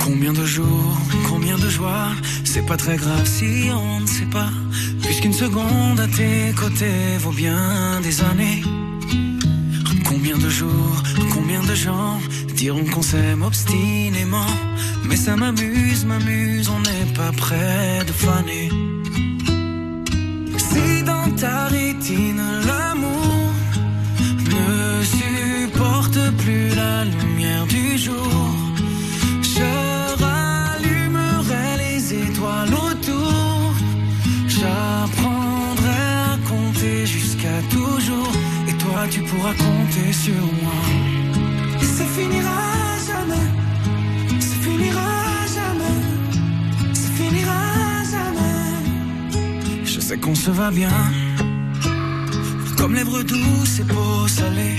[0.04, 0.96] Combien de jours,
[1.28, 2.08] combien de joie,
[2.44, 4.50] c'est pas très grave si on ne sait pas.
[5.02, 8.62] Puisqu'une seconde à tes côtés vaut bien des années.
[10.42, 11.02] De jours,
[11.34, 12.18] combien de gens
[12.54, 14.46] diront qu'on s'aime obstinément.
[15.08, 18.68] Mais ça m'amuse, m'amuse, on n'est pas près de faner.
[20.56, 23.52] Si dans ta rétine l'amour
[24.54, 28.54] ne supporte plus la lumière du jour,
[39.10, 40.80] tu pourras compter sur moi.
[41.80, 42.60] Et ça finira
[43.06, 43.48] jamais.
[44.40, 45.10] Ça finira
[45.56, 45.98] jamais.
[46.92, 47.60] Ça finira
[48.14, 49.84] jamais.
[49.84, 50.98] Je sais qu'on se va bien.
[52.76, 54.76] Comme lèvres douces et peau salée.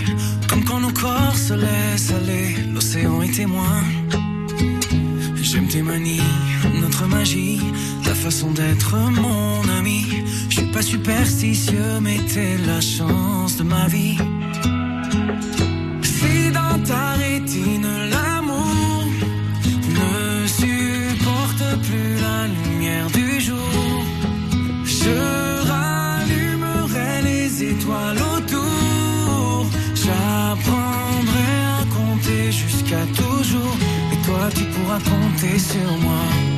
[0.48, 2.56] Comme quand nos corps se laissent aller.
[2.74, 3.84] L'océan est témoin.
[5.42, 6.22] J'aime tes manies,
[7.08, 7.60] magie,
[8.04, 10.06] ta façon d'être mon ami.
[10.50, 14.18] Je suis pas superstitieux, mais t'es la chance de ma vie.
[16.04, 19.06] Si dans ta rétine l'amour
[19.98, 24.04] ne supporte plus la lumière du jour,
[24.84, 25.18] je
[25.72, 29.66] rallumerai les étoiles autour.
[29.96, 33.78] J'apprendrai à compter jusqu'à toujours.
[34.14, 36.49] Et toi, tu pourras compter sur moi.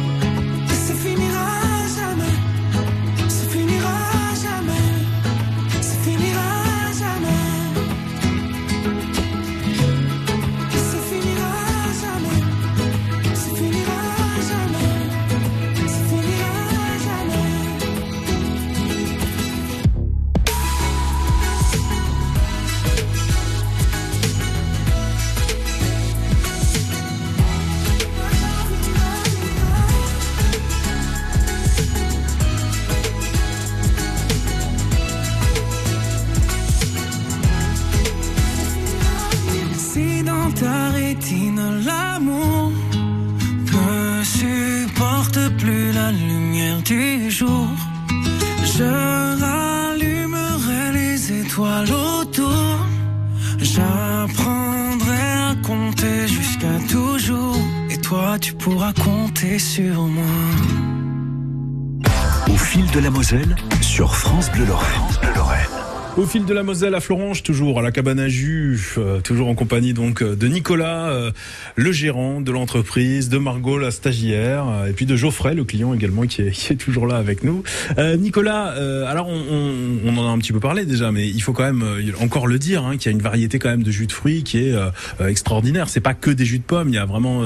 [40.53, 42.71] Ta rétine l'amour
[43.73, 47.67] ne supporte plus la lumière du jour,
[48.63, 48.83] je
[49.43, 52.77] rallumerai les étoiles autour.
[53.59, 57.57] J'apprendrai à compter jusqu'à toujours.
[57.89, 60.23] Et toi, tu pourras compter sur moi.
[62.49, 65.70] Au fil de la Moselle sur France Bleu Lorraine.
[66.18, 69.47] Au fil de la Moselle à Florange, toujours à la cabane à jus, euh, toujours
[69.47, 71.32] en compagnie donc euh, de Nicolas, euh,
[71.78, 75.93] le gérant de l'entreprise, de Margot, la stagiaire, euh, et puis de Geoffrey, le client
[75.93, 77.64] également, qui est, qui est toujours là avec nous.
[77.97, 81.28] Euh, Nicolas, euh, alors on, on- on en a un petit peu parlé déjà, mais
[81.30, 81.84] il faut quand même
[82.20, 84.43] encore le dire, hein, qu'il y a une variété quand même de jus de fruits
[84.43, 84.76] qui est
[85.26, 85.88] extraordinaire.
[85.89, 87.43] C'est pas que des jus de pommes, il y a vraiment,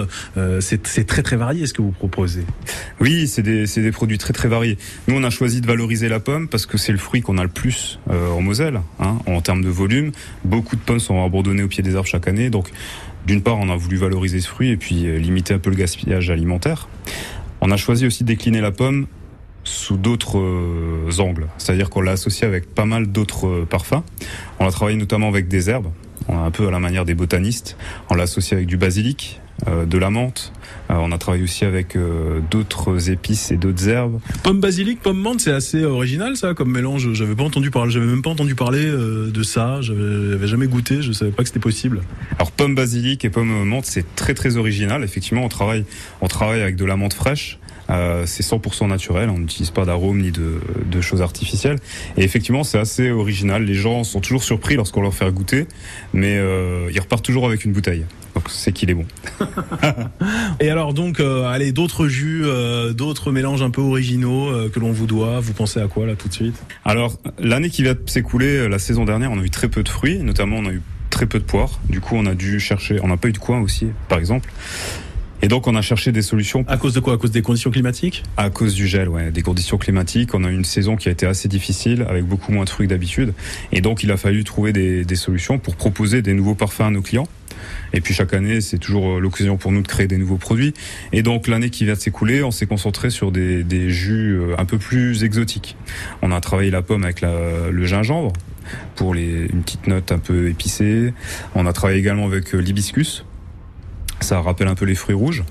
[0.60, 2.46] c'est très très varié ce que vous proposez.
[3.00, 4.78] Oui, c'est des, des produits très très variés.
[5.08, 7.44] Nous, on a choisi de valoriser la pomme parce que c'est le fruit qu'on a
[7.44, 10.12] le plus en Moselle, hein, en termes de volume.
[10.44, 12.72] Beaucoup de pommes sont abandonnées au pied des arbres chaque année, donc
[13.26, 15.76] d'une part, on a voulu valoriser ce fruit et puis euh, limiter un peu le
[15.76, 16.88] gaspillage alimentaire.
[17.62, 19.08] On a choisi aussi de décliner la pomme
[19.64, 24.04] sous d'autres euh, angles, c'est-à-dire qu'on l'a associé avec pas mal d'autres euh, parfums.
[24.60, 25.88] On a travaillé notamment avec des herbes.
[26.30, 27.78] Un peu à la manière des botanistes.
[28.10, 30.52] On l'a associé avec du basilic, de la menthe.
[30.90, 34.20] Euh, on a travaillé aussi avec euh, d'autres épices et d'autres herbes.
[34.44, 37.14] Pomme basilic, pomme menthe, c'est assez original ça comme mélange.
[37.14, 39.82] J'avais pas entendu parler, j'avais même pas entendu parler euh, de ça.
[39.82, 42.02] J'avais j'avais jamais goûté, je savais pas que c'était possible.
[42.38, 45.04] Alors pomme basilic et pomme menthe, c'est très très original.
[45.04, 45.86] Effectivement, on travaille,
[46.22, 47.58] on travaille avec de la menthe fraîche.
[47.90, 51.78] Euh, c'est 100% naturel, on n'utilise pas d'arômes ni de, de choses artificielles.
[52.18, 53.64] Et effectivement, c'est assez original.
[53.64, 55.68] Les gens sont toujours surpris lorsqu'on leur fait goûter,
[56.14, 58.06] mais euh, ils repartent toujours avec une bouteille.
[58.36, 59.06] Donc c'est qu'il est bon.
[60.60, 64.80] Et alors donc, euh, allez, d'autres jus, euh, d'autres mélanges un peu originaux euh, que
[64.80, 65.40] l'on vous doit.
[65.40, 66.62] Vous pensez à quoi là tout de suite?
[66.84, 69.90] Alors, l'année qui va s'écouler, euh, la saison dernière, on a eu très peu de
[69.90, 71.80] fruits, notamment on a eu très peu de poires.
[71.90, 74.50] Du coup, on a dû chercher, on n'a pas eu de coin aussi, par exemple.
[75.46, 76.66] Et donc, on a cherché des solutions.
[76.68, 77.14] À cause de quoi?
[77.14, 78.24] À cause des conditions climatiques?
[78.36, 80.34] À cause du gel, ouais, des conditions climatiques.
[80.34, 82.88] On a eu une saison qui a été assez difficile, avec beaucoup moins de fruits
[82.88, 83.36] que d'habitude.
[83.72, 86.90] Et donc, il a fallu trouver des, des solutions pour proposer des nouveaux parfums à
[86.90, 87.28] nos clients.
[87.94, 90.74] Et puis chaque année, c'est toujours euh, l'occasion pour nous de créer des nouveaux produits.
[91.14, 94.56] Et donc l'année qui vient de s'écouler, on s'est concentré sur des, des jus euh,
[94.58, 95.78] un peu plus exotiques.
[96.24, 98.34] On a travaillé la pomme avec la- le gingembre
[98.96, 101.14] pour les, une petite note un peu épicée.
[101.54, 103.26] On a travaillé également avec euh, l'hibiscus.
[104.20, 105.44] Ça rappelle un peu les fruits rouges.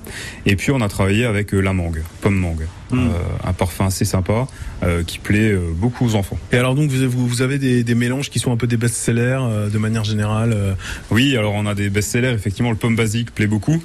[0.47, 2.67] Et puis on a travaillé avec euh, la mangue, pomme mangue.
[2.99, 4.47] Euh, un parfum assez sympa
[4.83, 6.39] euh, qui plaît euh, beaucoup aux enfants.
[6.53, 8.77] Et alors donc vous, vous, vous avez des, des mélanges qui sont un peu des
[8.77, 10.53] best-sellers euh, de manière générale.
[10.55, 10.73] euh,
[11.11, 12.33] Oui, alors on a des best-sellers.
[12.33, 13.83] Effectivement, le pomme basique plaît beaucoup.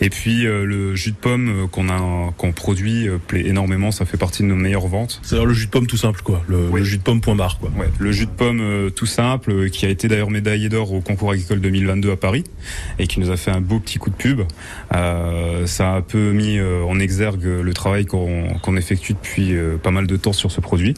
[0.00, 3.90] Et puis euh, le jus de pomme qu'on a qu'on produit euh, plaît énormément.
[3.90, 5.20] Ça fait partie de nos meilleures ventes.
[5.22, 6.42] C'est-à-dire le jus de pomme tout simple, quoi.
[6.46, 7.70] Le, le jus de pomme point barre, quoi.
[7.76, 11.00] Ouais, le jus de pomme euh, tout simple qui a été d'ailleurs médaillé d'or au
[11.00, 12.44] concours agricole 2022 à Paris
[12.98, 14.42] et qui nous a fait un beau petit coup de pub.
[14.94, 19.54] Euh, ça a un peu mis euh, en exergue le travail qu'on qu'on effectue depuis
[19.54, 20.94] euh, pas mal de temps sur ce produit.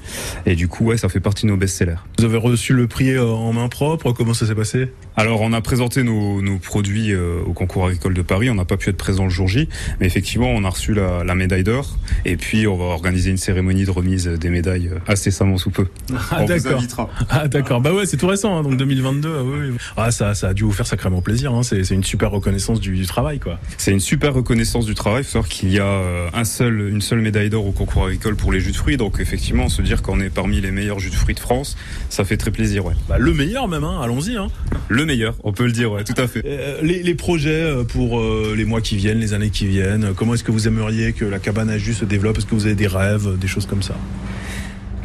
[0.47, 1.97] Et du coup, ouais, ça fait partie de nos best-sellers.
[2.19, 4.13] Vous avez reçu le prix euh, en main propre?
[4.13, 4.93] Comment ça s'est passé?
[5.17, 8.51] Alors, on a présenté nos, nos produits euh, au concours agricole de Paris.
[8.51, 9.69] On n'a pas pu être présent le jour J,
[10.01, 11.99] mais effectivement, on a reçu la, la médaille d'or.
[12.25, 15.87] Et puis, on va organiser une cérémonie de remise des médailles incessamment sous peu.
[16.29, 16.79] Ah, on vous d'accord.
[16.79, 17.11] invitera.
[17.31, 17.81] Ah d'accord.
[17.81, 19.29] Bah ouais, c'est tout récent, hein, donc 2022.
[19.29, 19.77] Ah, oui.
[19.97, 21.53] Ah ça, ça a dû vous faire sacrément plaisir.
[21.55, 21.63] Hein.
[21.63, 23.59] C'est c'est une super reconnaissance du, du travail, quoi.
[23.79, 25.23] C'est une super reconnaissance du travail.
[25.23, 26.01] Il faut savoir qu'il y a
[26.35, 28.97] un seul, une seule médaille d'or au concours agricole pour les jus de fruits.
[28.97, 31.77] Donc, effectivement, se dire qu'on est parmi les meilleurs jus de fruits de France,
[32.09, 32.95] ça fait très plaisir, ouais.
[33.09, 33.85] Bah, le meilleur même.
[33.85, 34.01] Hein.
[34.01, 34.37] Allons-y.
[34.37, 34.47] Hein.
[34.89, 36.43] Le meilleur, on peut le dire, ouais, tout à fait.
[36.45, 40.13] Euh, les, les projets euh, pour euh, les mois qui viennent, les années qui viennent.
[40.15, 42.39] Comment est-ce que vous aimeriez que la cabane à jus se développe?
[42.39, 43.97] Est-ce que vous avez des rêves, des choses comme ça?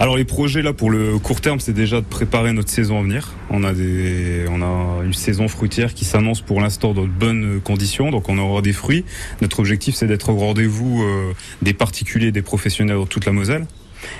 [0.01, 3.03] Alors les projets là pour le court terme, c'est déjà de préparer notre saison à
[3.03, 3.35] venir.
[3.51, 7.61] On a des, on a une saison fruitière qui s'annonce pour l'instant dans de bonnes
[7.63, 9.05] conditions, donc on aura des fruits.
[9.43, 13.67] Notre objectif c'est d'être au rendez-vous euh, des particuliers, des professionnels dans toute la Moselle.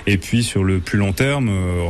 [0.05, 1.49] Et puis sur le plus long terme.
[1.49, 1.89] euh,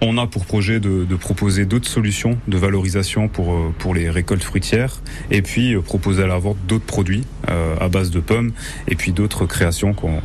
[0.00, 4.10] on a pour projet de, de proposer d'autres solutions de valorisation pour, euh, pour les
[4.10, 5.00] récoltes fruitières
[5.30, 8.52] et puis euh, proposer à la vente d'autres produits euh, à base de pommes
[8.88, 10.20] et puis d'autres créations qu'on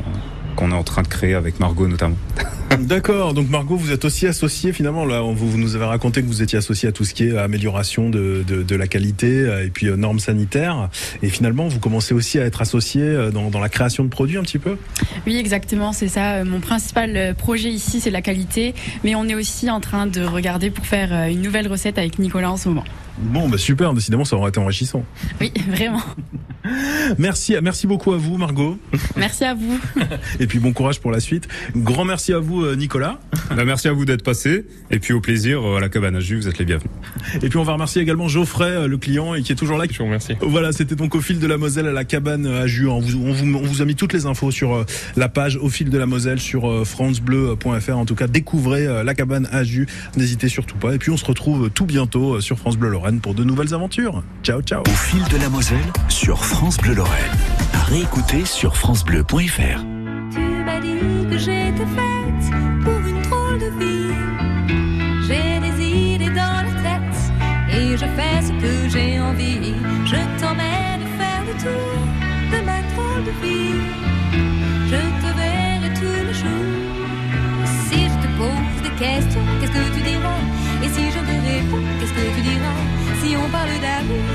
[0.55, 2.17] qu'on est en train de créer avec Margot notamment.
[2.79, 3.33] D'accord.
[3.33, 5.05] Donc Margot, vous êtes aussi associée finalement.
[5.05, 7.37] Là, vous, vous nous avez raconté que vous étiez associée à tout ce qui est
[7.37, 10.89] amélioration de, de, de la qualité euh, et puis euh, normes sanitaires.
[11.21, 14.37] Et finalement, vous commencez aussi à être associée euh, dans, dans la création de produits
[14.37, 14.77] un petit peu?
[15.27, 16.43] Oui, exactement, c'est ça.
[16.43, 18.73] Mon principal projet ici, c'est la qualité,
[19.03, 22.51] mais on est aussi en train de regarder pour faire une nouvelle recette avec Nicolas
[22.51, 22.85] en ce moment.
[23.21, 23.93] Bon, bah super.
[23.93, 25.03] Décidément, ça aurait été enrichissant.
[25.39, 26.01] Oui, vraiment.
[27.17, 28.77] Merci, merci beaucoup à vous, Margot.
[29.17, 29.79] Merci à vous.
[30.39, 31.47] Et puis bon courage pour la suite.
[31.75, 33.19] Grand merci à vous, euh, Nicolas.
[33.55, 36.19] Bah, merci à vous d'être passé et puis au plaisir euh, à la cabane à
[36.19, 36.91] jus, vous êtes les bienvenus.
[37.41, 39.85] Et puis on va remercier également Geoffrey, euh, le client, et qui est toujours là.
[39.89, 40.35] Je vous remercie.
[40.41, 42.87] Voilà, c'était donc au fil de la Moselle à la cabane à jus.
[42.87, 45.69] On vous, on vous, on vous a mis toutes les infos sur la page au
[45.69, 47.97] fil de la Moselle sur francebleu.fr.
[47.97, 49.87] En tout cas, découvrez la cabane à jus.
[50.15, 50.93] N'hésitez surtout pas.
[50.93, 54.23] Et puis on se retrouve tout bientôt sur France Bleu Lorraine pour de nouvelles aventures.
[54.43, 54.81] Ciao, ciao.
[54.81, 57.31] Au fil de la Moselle sur France Bleu Lorraine.
[57.73, 59.81] À réécouter sur francebleu.fr.
[60.31, 61.85] Tu m'as dit que j'étais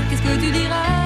[0.09, 0.96] qu'est-ce que tu diras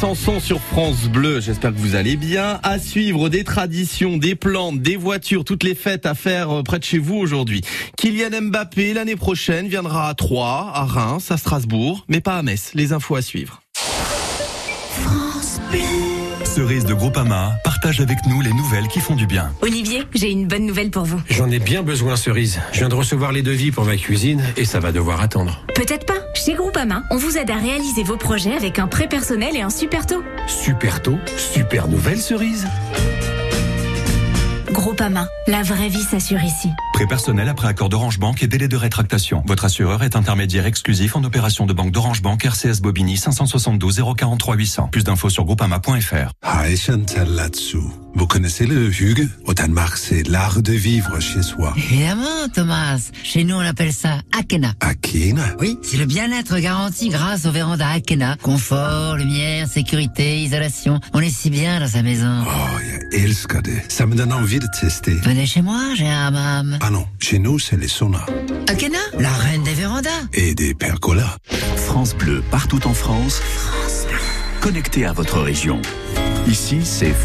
[0.00, 2.60] Sanson sur France Bleu, j'espère que vous allez bien.
[2.62, 6.78] À suivre des traditions, des plantes, des voitures, toutes les fêtes à faire euh, près
[6.78, 7.62] de chez vous aujourd'hui.
[7.96, 12.72] Kylian Mbappé l'année prochaine viendra à Troyes, à Reims, à Strasbourg, mais pas à Metz.
[12.74, 13.62] Les infos à suivre.
[16.66, 19.52] Cerise de Groupama partage avec nous les nouvelles qui font du bien.
[19.60, 21.20] Olivier, j'ai une bonne nouvelle pour vous.
[21.30, 22.58] J'en ai bien besoin, Cerise.
[22.72, 25.64] Je viens de recevoir les devis pour ma cuisine et ça va devoir attendre.
[25.76, 26.18] Peut-être pas.
[26.34, 29.70] Chez Groupama, on vous aide à réaliser vos projets avec un prêt personnel et un
[29.70, 30.24] super taux.
[30.48, 32.66] Super tôt, super nouvelle, Cerise.
[34.70, 36.68] Groupama, la vraie vie s'assure ici.
[36.92, 39.42] Prêt personnel après accord d'Orange Bank et délai de rétractation.
[39.46, 44.54] Votre assureur est intermédiaire exclusif en opération de banque d'Orange Bank RCS Bobigny 572 043
[44.56, 44.88] 800.
[44.90, 46.32] Plus d'infos sur groupama.fr.
[48.16, 51.74] Vous connaissez le Hugues Au Danemark, c'est l'art de vivre chez soi.
[51.76, 53.10] Évidemment, Thomas.
[53.22, 54.72] Chez nous, on appelle ça Akena.
[54.80, 55.54] Akena?
[55.60, 58.36] Oui, c'est le bien-être garanti grâce au véranda Akena.
[58.42, 60.98] Confort, lumière, sécurité, isolation.
[61.12, 62.42] On est si bien dans sa maison.
[62.46, 63.82] Oh, jag älskar det.
[63.88, 65.12] Ça me donne envie de tester.
[65.22, 66.78] Venez chez moi, j'ai un hammam.
[66.80, 68.26] Ah non, chez nous, c'est les saunas.
[68.66, 70.08] Akena, la reine des vérandas.
[70.32, 71.36] Et des percolas.
[71.76, 73.42] France Bleu, partout en France.
[74.62, 75.82] Connecté à votre région.
[76.48, 77.24] Ici, c'est France